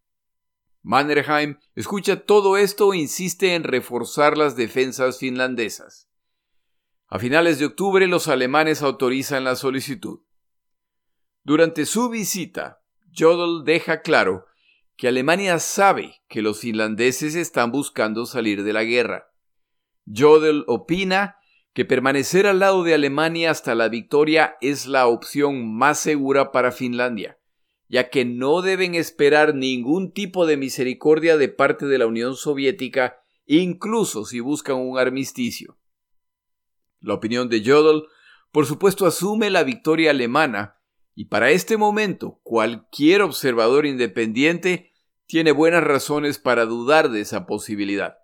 [0.81, 6.09] Mannerheim escucha todo esto e insiste en reforzar las defensas finlandesas.
[7.07, 10.21] A finales de octubre los alemanes autorizan la solicitud.
[11.43, 12.81] Durante su visita,
[13.15, 14.47] Jodl deja claro
[14.95, 19.31] que Alemania sabe que los finlandeses están buscando salir de la guerra.
[20.05, 21.37] Jodl opina
[21.73, 26.71] que permanecer al lado de Alemania hasta la victoria es la opción más segura para
[26.71, 27.39] Finlandia,
[27.89, 33.17] ya que no deben esperar ningún tipo de misericordia de parte de la Unión Soviética,
[33.45, 35.77] incluso si buscan un armisticio.
[36.99, 38.07] La opinión de Jodl,
[38.51, 40.77] por supuesto, asume la victoria alemana,
[41.15, 44.93] y para este momento cualquier observador independiente
[45.25, 48.17] tiene buenas razones para dudar de esa posibilidad.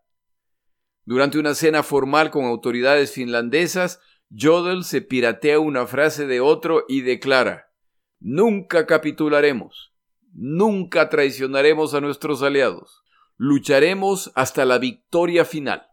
[1.06, 4.00] Durante una cena formal con autoridades finlandesas,
[4.30, 7.72] Jodl se piratea una frase de otro y declara
[8.20, 9.94] Nunca capitularemos,
[10.34, 13.04] nunca traicionaremos a nuestros aliados,
[13.38, 15.88] lucharemos hasta la victoria final.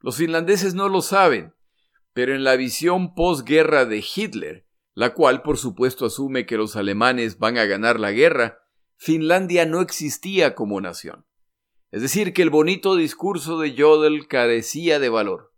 [0.00, 1.52] Los finlandeses no lo saben,
[2.12, 4.65] pero en la visión posguerra de Hitler,
[4.96, 8.62] la cual por supuesto asume que los alemanes van a ganar la guerra,
[8.96, 11.26] Finlandia no existía como nación.
[11.90, 15.52] Es decir, que el bonito discurso de Jodl carecía de valor.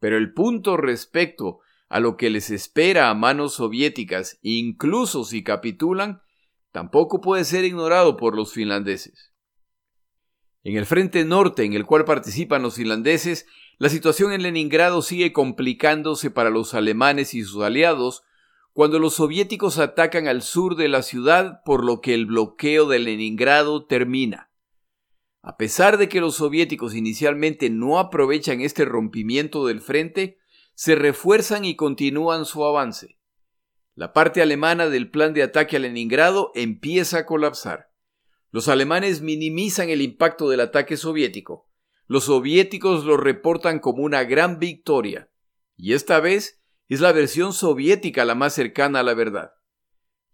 [0.00, 6.20] Pero el punto respecto a lo que les espera a manos soviéticas, incluso si capitulan,
[6.72, 9.32] tampoco puede ser ignorado por los finlandeses.
[10.64, 13.46] En el frente norte en el cual participan los finlandeses,
[13.78, 18.24] la situación en Leningrado sigue complicándose para los alemanes y sus aliados
[18.80, 22.98] cuando los soviéticos atacan al sur de la ciudad por lo que el bloqueo de
[22.98, 24.50] Leningrado termina.
[25.42, 30.38] A pesar de que los soviéticos inicialmente no aprovechan este rompimiento del frente,
[30.72, 33.18] se refuerzan y continúan su avance.
[33.94, 37.90] La parte alemana del plan de ataque a Leningrado empieza a colapsar.
[38.50, 41.68] Los alemanes minimizan el impacto del ataque soviético.
[42.06, 45.30] Los soviéticos lo reportan como una gran victoria.
[45.76, 46.59] Y esta vez
[46.90, 49.52] es la versión soviética la más cercana a la verdad.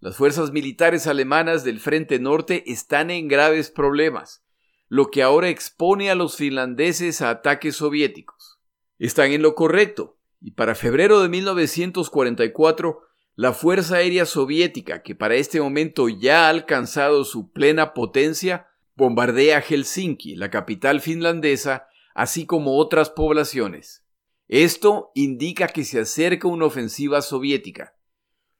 [0.00, 4.42] Las fuerzas militares alemanas del Frente Norte están en graves problemas,
[4.88, 8.58] lo que ahora expone a los finlandeses a ataques soviéticos.
[8.98, 13.02] Están en lo correcto, y para febrero de 1944
[13.34, 19.60] la Fuerza Aérea Soviética, que para este momento ya ha alcanzado su plena potencia, bombardea
[19.60, 24.05] Helsinki, la capital finlandesa, así como otras poblaciones.
[24.48, 27.96] Esto indica que se acerca una ofensiva soviética.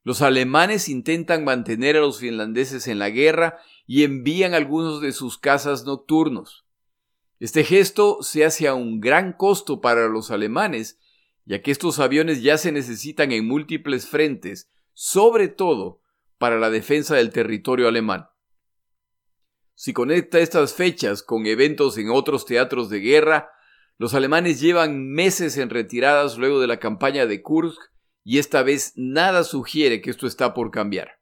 [0.03, 5.39] Los alemanes intentan mantener a los finlandeses en la guerra y envían algunos de sus
[5.39, 6.67] cazas nocturnos.
[7.39, 10.99] Este gesto se hace a un gran costo para los alemanes,
[11.45, 16.01] ya que estos aviones ya se necesitan en múltiples frentes, sobre todo
[16.39, 18.29] para la defensa del territorio alemán.
[19.75, 23.51] Si conecta estas fechas con eventos en otros teatros de guerra,
[23.99, 27.81] los alemanes llevan meses en retiradas luego de la campaña de Kursk
[28.25, 31.21] y esta vez nada sugiere que esto está por cambiar.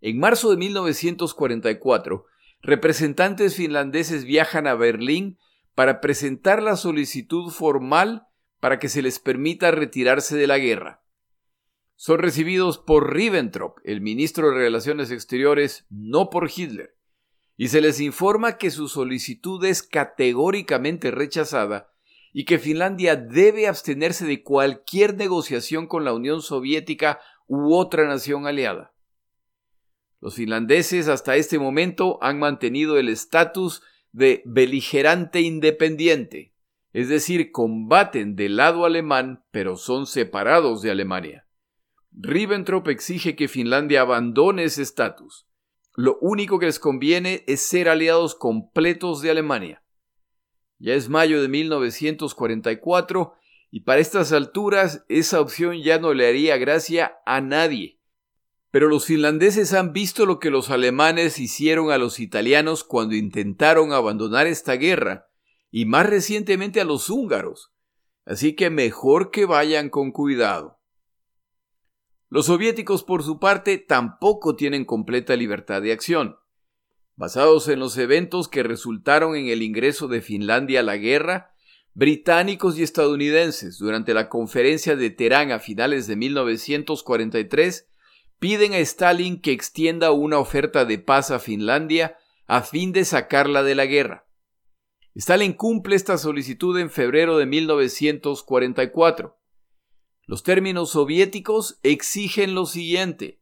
[0.00, 2.26] En marzo de 1944,
[2.60, 5.38] representantes finlandeses viajan a Berlín
[5.74, 8.26] para presentar la solicitud formal
[8.60, 11.04] para que se les permita retirarse de la guerra.
[11.96, 16.93] Son recibidos por Ribbentrop, el ministro de Relaciones Exteriores, no por Hitler,
[17.56, 21.92] y se les informa que su solicitud es categóricamente rechazada
[22.32, 28.46] y que Finlandia debe abstenerse de cualquier negociación con la Unión Soviética u otra nación
[28.46, 28.92] aliada.
[30.20, 36.54] Los finlandeses hasta este momento han mantenido el estatus de beligerante independiente,
[36.92, 41.46] es decir, combaten del lado alemán, pero son separados de Alemania.
[42.12, 45.46] Ribbentrop exige que Finlandia abandone ese estatus.
[45.96, 49.84] Lo único que les conviene es ser aliados completos de Alemania.
[50.78, 53.34] Ya es mayo de 1944
[53.70, 58.00] y para estas alturas esa opción ya no le haría gracia a nadie.
[58.72, 63.92] Pero los finlandeses han visto lo que los alemanes hicieron a los italianos cuando intentaron
[63.92, 65.28] abandonar esta guerra
[65.70, 67.72] y más recientemente a los húngaros.
[68.24, 70.80] Así que mejor que vayan con cuidado.
[72.28, 76.36] Los soviéticos, por su parte, tampoco tienen completa libertad de acción.
[77.16, 81.54] Basados en los eventos que resultaron en el ingreso de Finlandia a la guerra,
[81.94, 87.88] británicos y estadounidenses durante la conferencia de Teherán a finales de 1943
[88.40, 93.62] piden a Stalin que extienda una oferta de paz a Finlandia a fin de sacarla
[93.62, 94.26] de la guerra.
[95.14, 99.38] Stalin cumple esta solicitud en febrero de 1944.
[100.26, 103.40] Los términos soviéticos exigen lo siguiente.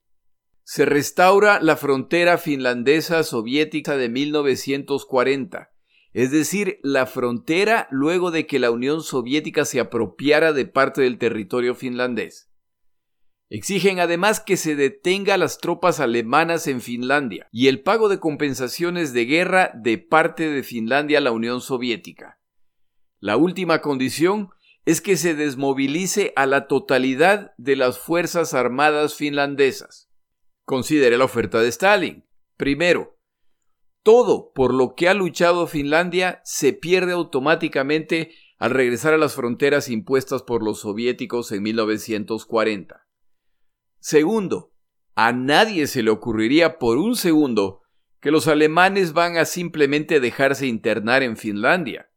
[0.64, 5.70] Se restaura la frontera finlandesa soviética de 1940,
[6.12, 11.18] es decir, la frontera luego de que la Unión Soviética se apropiara de parte del
[11.18, 12.50] territorio finlandés.
[13.48, 19.12] Exigen además que se detenga las tropas alemanas en Finlandia y el pago de compensaciones
[19.12, 22.40] de guerra de parte de Finlandia a la Unión Soviética.
[23.20, 24.50] La última condición
[24.84, 30.10] es que se desmovilice a la totalidad de las Fuerzas Armadas finlandesas.
[30.64, 32.24] Considere la oferta de Stalin.
[32.56, 33.18] Primero,
[34.02, 39.88] todo por lo que ha luchado Finlandia se pierde automáticamente al regresar a las fronteras
[39.88, 43.06] impuestas por los soviéticos en 1940.
[44.00, 44.72] Segundo,
[45.14, 47.82] a nadie se le ocurriría por un segundo
[48.20, 52.11] que los alemanes van a simplemente dejarse internar en Finlandia.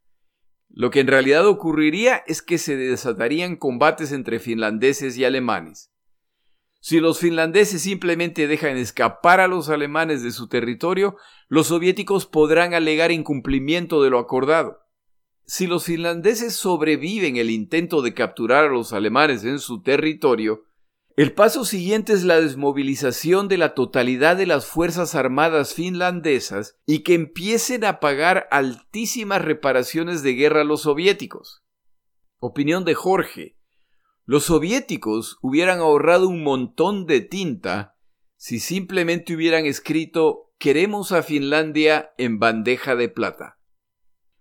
[0.70, 5.92] Lo que en realidad ocurriría es que se desatarían combates entre finlandeses y alemanes.
[6.82, 12.76] Si los finlandeses simplemente dejan escapar a los alemanes de su territorio, los soviéticos podrán
[12.76, 14.82] alegar incumplimiento de lo acordado.
[15.48, 20.65] Si los finlandeses sobreviven el intento de capturar a los alemanes en su territorio,
[21.18, 27.04] El paso siguiente es la desmovilización de la totalidad de las Fuerzas Armadas finlandesas y
[27.04, 31.64] que empiecen a pagar altísimas reparaciones de guerra a los soviéticos.
[32.40, 33.58] Opinión de Jorge.
[34.26, 37.96] Los soviéticos hubieran ahorrado un montón de tinta
[38.36, 43.58] si simplemente hubieran escrito queremos a Finlandia en bandeja de plata.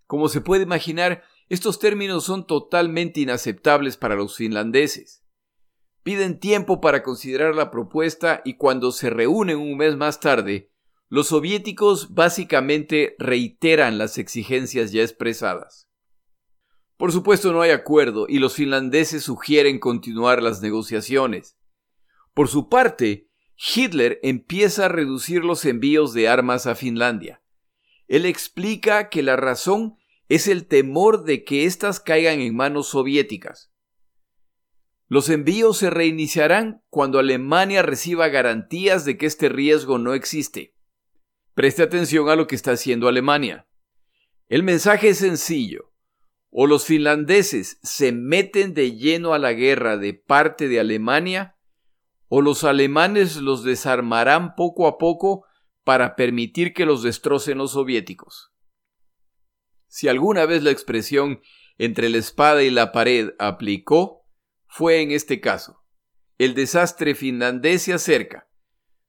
[0.06, 5.23] Como se puede imaginar, estos términos son totalmente inaceptables para los finlandeses.
[6.04, 10.70] Piden tiempo para considerar la propuesta y cuando se reúnen un mes más tarde,
[11.08, 15.88] los soviéticos básicamente reiteran las exigencias ya expresadas.
[16.98, 21.56] Por supuesto no hay acuerdo y los finlandeses sugieren continuar las negociaciones.
[22.34, 27.42] Por su parte, Hitler empieza a reducir los envíos de armas a Finlandia.
[28.08, 29.96] Él explica que la razón
[30.28, 33.73] es el temor de que éstas caigan en manos soviéticas.
[35.06, 40.74] Los envíos se reiniciarán cuando Alemania reciba garantías de que este riesgo no existe.
[41.54, 43.66] Preste atención a lo que está haciendo Alemania.
[44.48, 45.92] El mensaje es sencillo.
[46.50, 51.56] O los finlandeses se meten de lleno a la guerra de parte de Alemania,
[52.28, 55.44] o los alemanes los desarmarán poco a poco
[55.84, 58.52] para permitir que los destrocen los soviéticos.
[59.88, 61.40] Si alguna vez la expresión
[61.78, 64.23] entre la espada y la pared aplicó,
[64.76, 65.84] fue en este caso.
[66.36, 68.48] El desastre finlandés se acerca.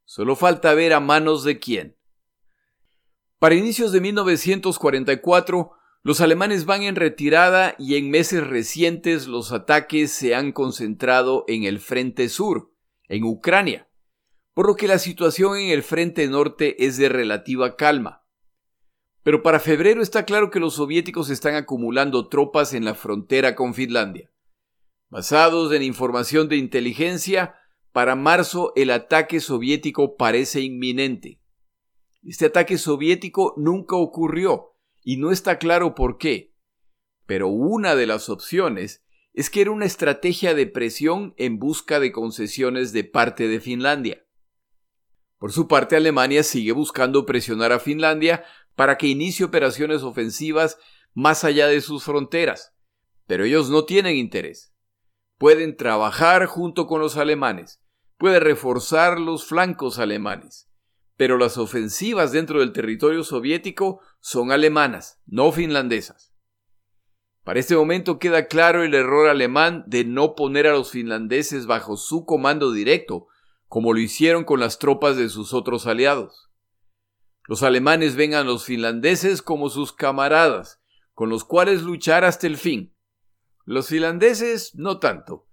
[0.04, 1.98] Solo falta ver a manos de quién.
[3.40, 5.72] Para inicios de 1944,
[6.04, 11.64] los alemanes van en retirada y en meses recientes los ataques se han concentrado en
[11.64, 12.72] el frente sur,
[13.08, 13.90] en Ucrania,
[14.54, 18.24] por lo que la situación en el frente norte es de relativa calma.
[19.24, 23.74] Pero para febrero está claro que los soviéticos están acumulando tropas en la frontera con
[23.74, 24.30] Finlandia.
[25.10, 27.56] Basados en información de inteligencia,
[27.96, 31.40] para marzo el ataque soviético parece inminente.
[32.24, 36.54] Este ataque soviético nunca ocurrió y no está claro por qué.
[37.26, 42.12] Pero una de las opciones es que era una estrategia de presión en busca de
[42.12, 44.26] concesiones de parte de Finlandia.
[45.38, 48.44] Por su parte, Alemania sigue buscando presionar a Finlandia
[48.76, 50.78] para que inicie operaciones ofensivas
[51.14, 52.74] más allá de sus fronteras,
[53.28, 54.75] pero ellos no tienen interés
[55.38, 57.82] pueden trabajar junto con los alemanes,
[58.18, 60.70] puede reforzar los flancos alemanes.
[61.18, 66.34] Pero las ofensivas dentro del territorio soviético son alemanas, no finlandesas.
[67.44, 71.96] Para este momento queda claro el error alemán de no poner a los finlandeses bajo
[71.96, 73.28] su comando directo,
[73.68, 76.50] como lo hicieron con las tropas de sus otros aliados.
[77.48, 80.82] Los alemanes ven a los finlandeses como sus camaradas,
[81.14, 82.95] con los cuales luchar hasta el fin.
[83.66, 85.48] Los finlandeses no tanto.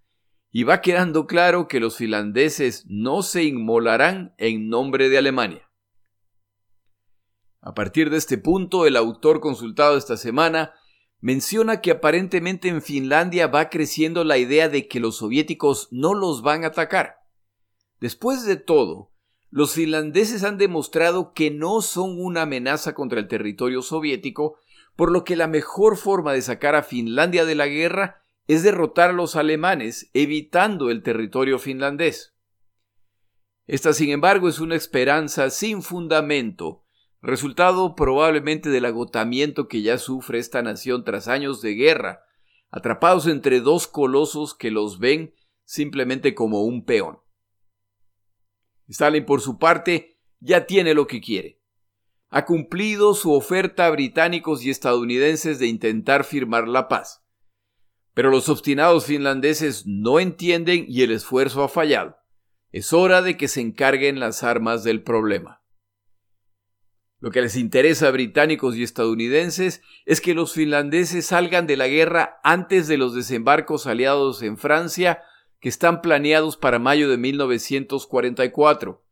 [0.51, 5.71] Y va quedando claro que los finlandeses no se inmolarán en nombre de Alemania.
[7.63, 10.75] A partir de este punto, el autor consultado esta semana
[11.21, 16.43] menciona que aparentemente en Finlandia va creciendo la idea de que los soviéticos no los
[16.43, 17.17] van a atacar.
[18.01, 19.13] Después de todo,
[19.49, 24.59] los finlandeses han demostrado que no son una amenaza contra el territorio soviético
[24.97, 29.11] por lo que la mejor forma de sacar a Finlandia de la guerra es derrotar
[29.11, 32.35] a los alemanes, evitando el territorio finlandés.
[33.67, 36.85] Esta, sin embargo, es una esperanza sin fundamento,
[37.21, 42.25] resultado probablemente del agotamiento que ya sufre esta nación tras años de guerra,
[42.71, 45.35] atrapados entre dos colosos que los ven
[45.65, 47.21] simplemente como un peón.
[48.89, 51.62] Stalin, por su parte, ya tiene lo que quiere
[52.35, 57.23] ha cumplido su oferta a británicos y estadounidenses de intentar firmar la paz.
[58.15, 62.17] Pero los obstinados finlandeses no entienden y el esfuerzo ha fallado.
[62.71, 65.63] Es hora de que se encarguen las armas del problema.
[67.21, 71.87] Lo que les interesa a británicos y estadounidenses es que los finlandeses salgan de la
[71.87, 75.23] guerra antes de los desembarcos aliados en Francia
[75.61, 79.05] que están planeados para mayo de 1944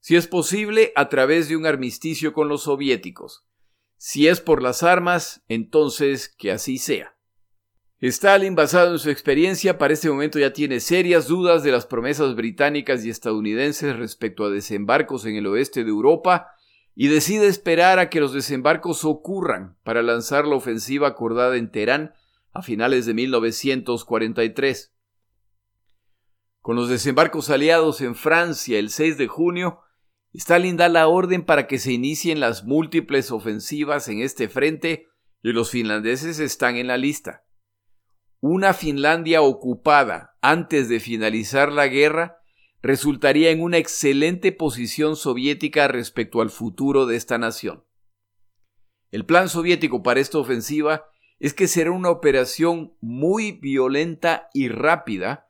[0.00, 3.44] si es posible, a través de un armisticio con los soviéticos.
[3.96, 7.16] Si es por las armas, entonces que así sea.
[8.00, 12.36] Stalin, basado en su experiencia, para este momento ya tiene serias dudas de las promesas
[12.36, 16.52] británicas y estadounidenses respecto a desembarcos en el oeste de Europa
[16.94, 22.12] y decide esperar a que los desembarcos ocurran para lanzar la ofensiva acordada en Teherán
[22.52, 24.94] a finales de 1943.
[26.60, 29.80] Con los desembarcos aliados en Francia el 6 de junio,
[30.34, 35.06] Stalin da la orden para que se inicien las múltiples ofensivas en este frente
[35.42, 37.44] y los finlandeses están en la lista.
[38.40, 42.38] una Finlandia ocupada antes de finalizar la guerra
[42.82, 47.84] resultaría en una excelente posición soviética respecto al futuro de esta nación.
[49.10, 51.06] El plan soviético para esta ofensiva
[51.40, 55.47] es que será una operación muy violenta y rápida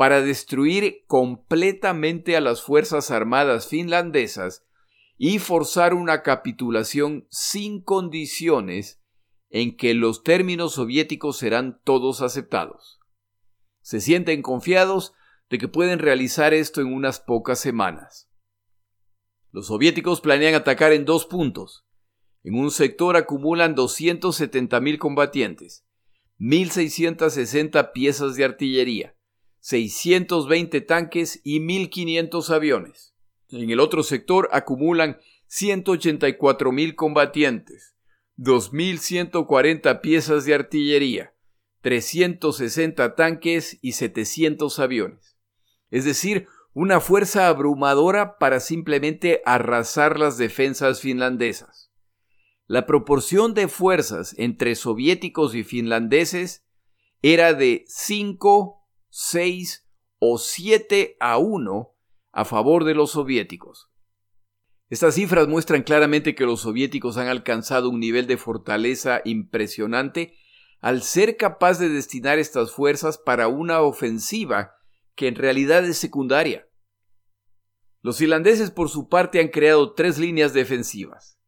[0.00, 4.64] para destruir completamente a las Fuerzas Armadas finlandesas
[5.18, 9.02] y forzar una capitulación sin condiciones
[9.50, 12.98] en que los términos soviéticos serán todos aceptados.
[13.82, 15.12] Se sienten confiados
[15.50, 18.30] de que pueden realizar esto en unas pocas semanas.
[19.50, 21.86] Los soviéticos planean atacar en dos puntos.
[22.42, 25.84] En un sector acumulan 270.000 combatientes,
[26.38, 29.14] 1.660 piezas de artillería,
[29.60, 33.14] 620 tanques y 1.500 aviones.
[33.48, 37.96] En el otro sector acumulan 184.000 combatientes,
[38.38, 41.34] 2.140 piezas de artillería,
[41.82, 45.36] 360 tanques y 700 aviones.
[45.90, 51.90] Es decir, una fuerza abrumadora para simplemente arrasar las defensas finlandesas.
[52.66, 56.64] La proporción de fuerzas entre soviéticos y finlandeses
[57.22, 58.79] era de 5,
[59.10, 59.86] 6
[60.18, 61.96] o 7 a 1
[62.32, 63.90] a favor de los soviéticos.
[64.88, 70.34] Estas cifras muestran claramente que los soviéticos han alcanzado un nivel de fortaleza impresionante
[70.80, 74.76] al ser capaz de destinar estas fuerzas para una ofensiva
[75.14, 76.66] que en realidad es secundaria.
[78.02, 81.38] Los finlandeses por su parte han creado tres líneas defensivas.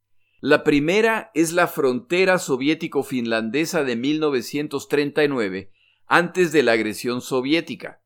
[0.40, 5.72] La primera es la frontera soviético-finlandesa de 1939,
[6.06, 8.02] antes de la agresión soviética.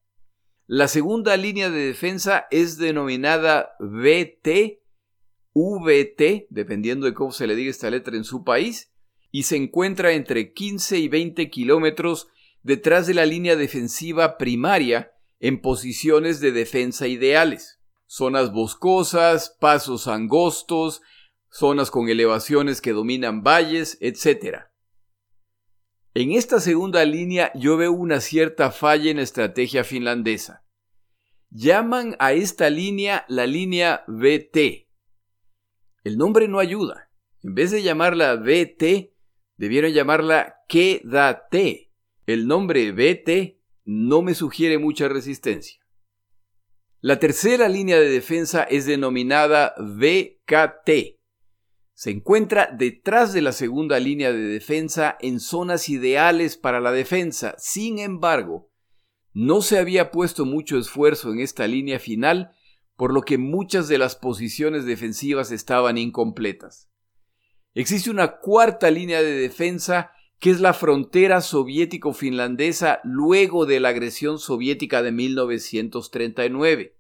[0.67, 4.81] La segunda línea de defensa es denominada VT
[5.57, 8.93] VT, dependiendo de cómo se le diga esta letra en su país,
[9.31, 12.29] y se encuentra entre 15 y 20 kilómetros
[12.63, 17.81] detrás de la línea defensiva primaria en posiciones de defensa ideales.
[18.07, 21.01] Zonas boscosas, pasos angostos,
[21.51, 24.67] zonas con elevaciones que dominan valles, etc.
[26.19, 30.65] En esta segunda línea yo veo una cierta falla en la estrategia finlandesa.
[31.51, 34.87] Llaman a esta línea la línea VT,
[36.05, 37.11] el nombre no ayuda.
[37.43, 39.13] En vez de llamarla BT,
[39.59, 41.93] debieron llamarla Quédate.
[42.25, 45.85] El nombre BT no me sugiere mucha resistencia.
[47.03, 51.16] La tercera línea de defensa es denominada VKT.
[51.97, 57.55] Se encuentra detrás de la segunda línea de defensa en zonas ideales para la defensa.
[57.57, 58.71] Sin embargo,
[59.33, 62.51] no se había puesto mucho esfuerzo en esta línea final
[62.97, 66.91] por lo que muchas de las posiciones defensivas estaban incompletas.
[67.73, 74.39] Existe una cuarta línea de defensa que es la frontera soviético-finlandesa luego de la agresión
[74.39, 76.95] soviética de 1939.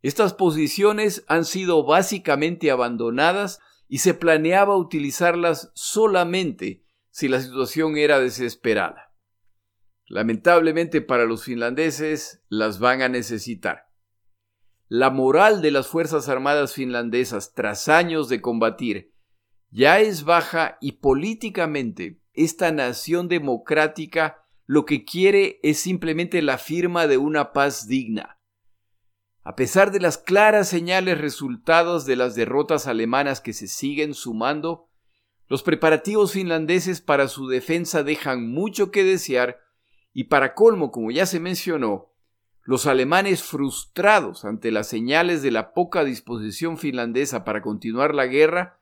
[0.00, 8.18] Estas posiciones han sido básicamente abandonadas y se planeaba utilizarlas solamente si la situación era
[8.18, 9.14] desesperada.
[10.06, 13.86] Lamentablemente para los finlandeses las van a necesitar.
[14.88, 19.12] La moral de las Fuerzas Armadas finlandesas tras años de combatir
[19.70, 27.06] ya es baja y políticamente esta nación democrática lo que quiere es simplemente la firma
[27.06, 28.35] de una paz digna.
[29.48, 34.88] A pesar de las claras señales resultados de las derrotas alemanas que se siguen sumando,
[35.46, 39.60] los preparativos finlandeses para su defensa dejan mucho que desear
[40.12, 42.12] y para colmo, como ya se mencionó,
[42.64, 48.80] los alemanes, frustrados ante las señales de la poca disposición finlandesa para continuar la guerra,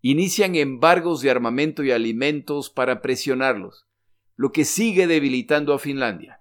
[0.00, 3.86] inician embargos de armamento y alimentos para presionarlos,
[4.34, 6.39] lo que sigue debilitando a Finlandia.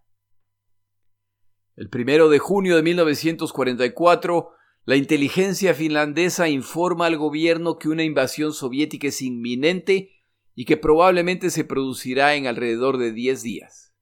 [1.80, 4.50] El primero de junio de 1944,
[4.84, 10.12] la inteligencia finlandesa informa al gobierno que una invasión soviética es inminente
[10.56, 13.94] y que probablemente se producirá en alrededor de 10 días.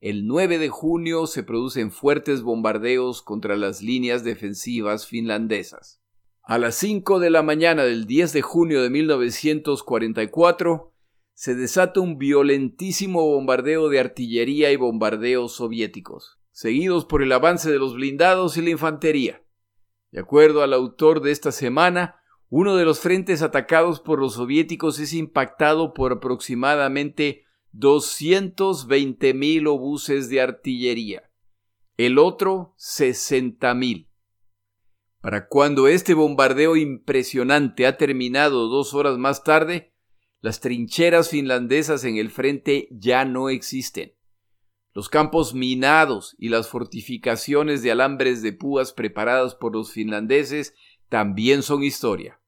[0.00, 6.00] El 9 de junio se producen fuertes bombardeos contra las líneas defensivas finlandesas.
[6.44, 10.94] A las 5 de la mañana del 10 de junio de 1944
[11.34, 17.78] se desata un violentísimo bombardeo de artillería y bombardeos soviéticos, seguidos por el avance de
[17.78, 19.44] los blindados y la infantería.
[20.10, 24.98] De acuerdo al autor de esta semana, uno de los frentes atacados por los soviéticos
[24.98, 27.44] es impactado por aproximadamente
[27.74, 31.30] 220.000 obuses de artillería,
[31.98, 34.08] el otro 60.000.
[35.20, 39.92] Para cuando este bombardeo impresionante ha terminado dos horas más tarde,
[40.40, 44.15] las trincheras finlandesas en el frente ya no existen.
[44.96, 50.74] Los campos minados y las fortificaciones de alambres de púas preparadas por los finlandeses
[51.10, 52.40] también son historia.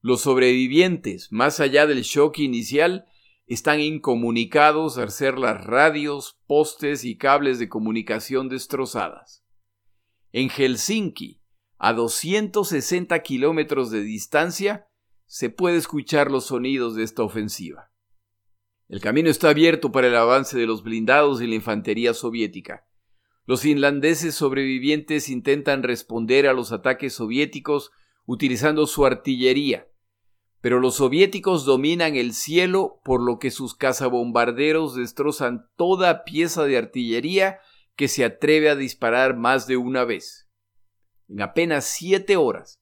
[0.00, 3.06] Los sobrevivientes, más allá del shock inicial,
[3.46, 9.44] están incomunicados al ser las radios, postes y cables de comunicación destrozadas.
[10.32, 11.42] En Helsinki,
[11.78, 14.88] a 260 kilómetros de distancia,
[15.26, 17.87] se puede escuchar los sonidos de esta ofensiva.
[18.88, 22.86] El camino está abierto para el avance de los blindados y la infantería soviética.
[23.44, 27.90] Los finlandeses sobrevivientes intentan responder a los ataques soviéticos
[28.24, 29.88] utilizando su artillería,
[30.60, 36.78] pero los soviéticos dominan el cielo por lo que sus cazabombarderos destrozan toda pieza de
[36.78, 37.60] artillería
[37.94, 40.48] que se atreve a disparar más de una vez.
[41.28, 42.80] En apenas siete horas,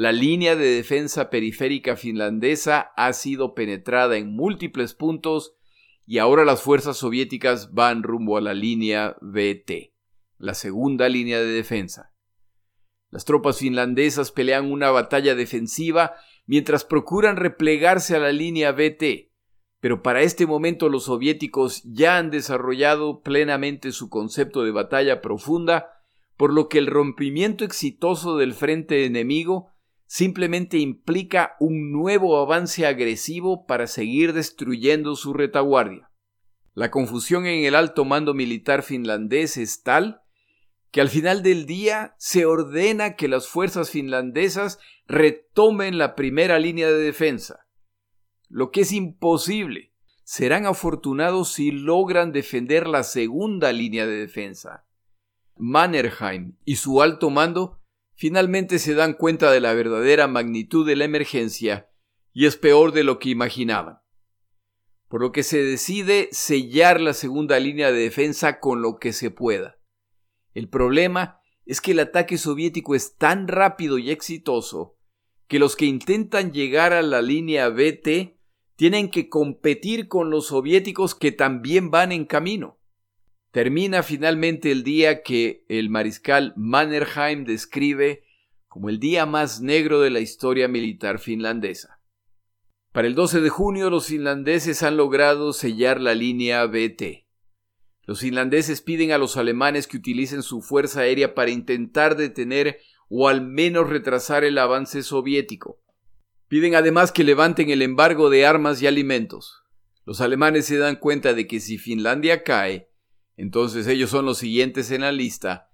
[0.00, 5.52] la línea de defensa periférica finlandesa ha sido penetrada en múltiples puntos
[6.06, 9.92] y ahora las fuerzas soviéticas van rumbo a la línea BT,
[10.38, 12.14] la segunda línea de defensa.
[13.10, 16.14] Las tropas finlandesas pelean una batalla defensiva
[16.46, 19.34] mientras procuran replegarse a la línea BT,
[19.80, 25.90] pero para este momento los soviéticos ya han desarrollado plenamente su concepto de batalla profunda,
[26.38, 29.69] por lo que el rompimiento exitoso del frente enemigo
[30.10, 36.10] simplemente implica un nuevo avance agresivo para seguir destruyendo su retaguardia.
[36.74, 40.22] La confusión en el alto mando militar finlandés es tal
[40.90, 46.88] que al final del día se ordena que las fuerzas finlandesas retomen la primera línea
[46.88, 47.68] de defensa,
[48.48, 49.92] lo que es imposible.
[50.24, 54.86] Serán afortunados si logran defender la segunda línea de defensa.
[55.56, 57.79] Mannerheim y su alto mando
[58.20, 61.88] finalmente se dan cuenta de la verdadera magnitud de la emergencia
[62.34, 64.00] y es peor de lo que imaginaban.
[65.08, 69.30] Por lo que se decide sellar la segunda línea de defensa con lo que se
[69.30, 69.78] pueda.
[70.52, 74.98] El problema es que el ataque soviético es tan rápido y exitoso
[75.48, 78.38] que los que intentan llegar a la línea BT
[78.76, 82.79] tienen que competir con los soviéticos que también van en camino.
[83.52, 88.22] Termina finalmente el día que el mariscal Mannerheim describe
[88.68, 92.00] como el día más negro de la historia militar finlandesa.
[92.92, 97.26] Para el 12 de junio los finlandeses han logrado sellar la línea BT.
[98.04, 102.78] Los finlandeses piden a los alemanes que utilicen su fuerza aérea para intentar detener
[103.08, 105.80] o al menos retrasar el avance soviético.
[106.46, 109.64] Piden además que levanten el embargo de armas y alimentos.
[110.04, 112.89] Los alemanes se dan cuenta de que si Finlandia cae,
[113.40, 115.70] entonces ellos son los siguientes en la lista,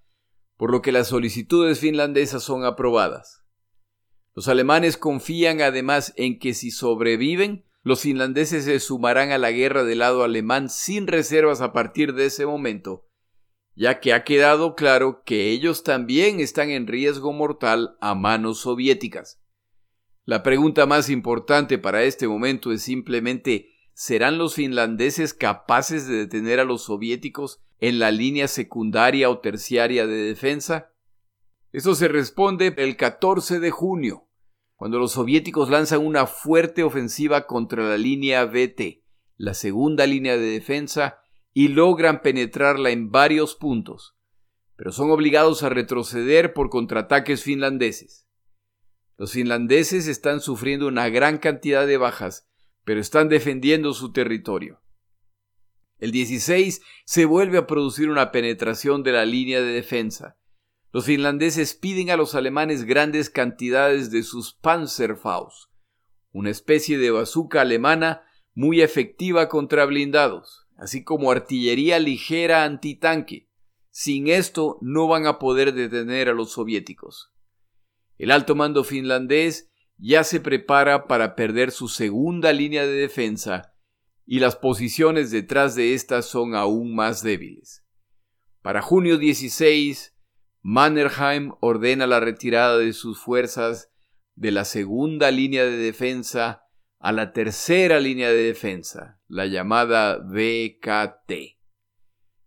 [0.55, 3.43] por lo que las solicitudes finlandesas son aprobadas.
[4.33, 9.83] Los alemanes confían además en que si sobreviven, los finlandeses se sumarán a la guerra
[9.83, 13.05] del lado alemán sin reservas a partir de ese momento,
[13.75, 19.41] ya que ha quedado claro que ellos también están en riesgo mortal a manos soviéticas.
[20.23, 26.59] La pregunta más importante para este momento es simplemente ¿serán los finlandeses capaces de detener
[26.59, 30.93] a los soviéticos en la línea secundaria o terciaria de defensa?
[31.71, 34.27] Eso se responde el 14 de junio,
[34.75, 39.03] cuando los soviéticos lanzan una fuerte ofensiva contra la línea BT,
[39.35, 41.17] la segunda línea de defensa,
[41.51, 44.15] y logran penetrarla en varios puntos,
[44.75, 48.27] pero son obligados a retroceder por contraataques finlandeses.
[49.17, 52.46] Los finlandeses están sufriendo una gran cantidad de bajas,
[52.87, 54.81] pero están defendiendo su territorio.
[55.99, 60.37] El 16 se vuelve a producir una penetración de la línea de defensa,
[60.93, 65.69] los finlandeses piden a los alemanes grandes cantidades de sus Panzerfaust,
[66.31, 68.23] una especie de bazuca alemana
[68.53, 73.49] muy efectiva contra blindados, así como artillería ligera antitanque.
[73.91, 77.33] Sin esto no van a poder detener a los soviéticos.
[78.17, 83.73] El alto mando finlandés ya se prepara para perder su segunda línea de defensa
[84.25, 87.85] y las posiciones detrás de esta son aún más débiles.
[88.61, 90.15] Para junio 16,
[90.61, 93.89] Mannerheim ordena la retirada de sus fuerzas
[94.35, 96.63] de la segunda línea de defensa
[96.99, 101.57] a la tercera línea de defensa, la llamada BKT.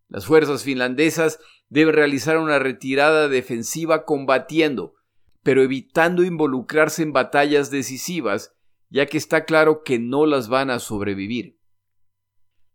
[0.09, 1.38] Las fuerzas finlandesas
[1.68, 4.94] deben realizar una retirada defensiva combatiendo,
[5.43, 8.55] pero evitando involucrarse en batallas decisivas,
[8.88, 11.59] ya que está claro que no las van a sobrevivir.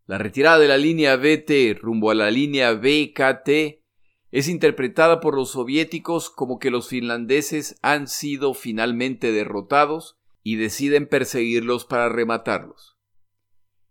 [0.05, 3.83] La retirada de la línea BT rumbo a la línea BKT
[4.31, 11.07] es interpretada por los soviéticos como que los finlandeses han sido finalmente derrotados y deciden
[11.07, 12.97] perseguirlos para rematarlos.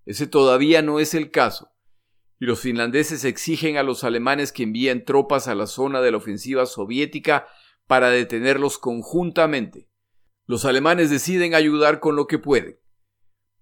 [0.05, 1.73] Ese todavía no es el caso,
[2.39, 6.19] y los finlandeses exigen a los alemanes que envíen tropas a la zona de la
[6.19, 7.47] ofensiva soviética
[7.87, 9.89] para detenerlos conjuntamente.
[10.47, 12.79] Los alemanes deciden ayudar con lo que pueden,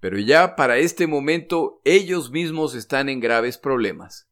[0.01, 4.29] pero ya para este momento ellos mismos están en graves problemas.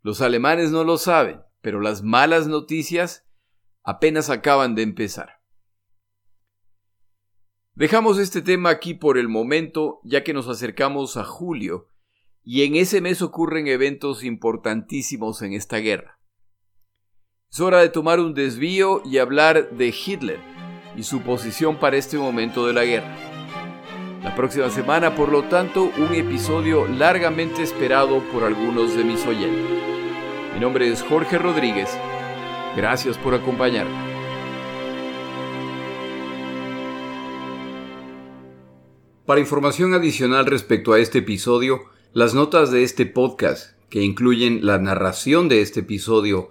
[0.00, 3.26] Los alemanes no lo saben, pero las malas noticias
[3.82, 5.40] apenas acaban de empezar.
[7.74, 11.88] Dejamos este tema aquí por el momento, ya que nos acercamos a julio,
[12.42, 16.13] y en ese mes ocurren eventos importantísimos en esta guerra.
[17.54, 20.40] Es hora de tomar un desvío y hablar de Hitler
[20.96, 23.16] y su posición para este momento de la guerra.
[24.24, 29.70] La próxima semana, por lo tanto, un episodio largamente esperado por algunos de mis oyentes.
[30.52, 31.96] Mi nombre es Jorge Rodríguez.
[32.76, 33.94] Gracias por acompañarme.
[39.26, 41.82] Para información adicional respecto a este episodio,
[42.12, 46.50] las notas de este podcast, que incluyen la narración de este episodio,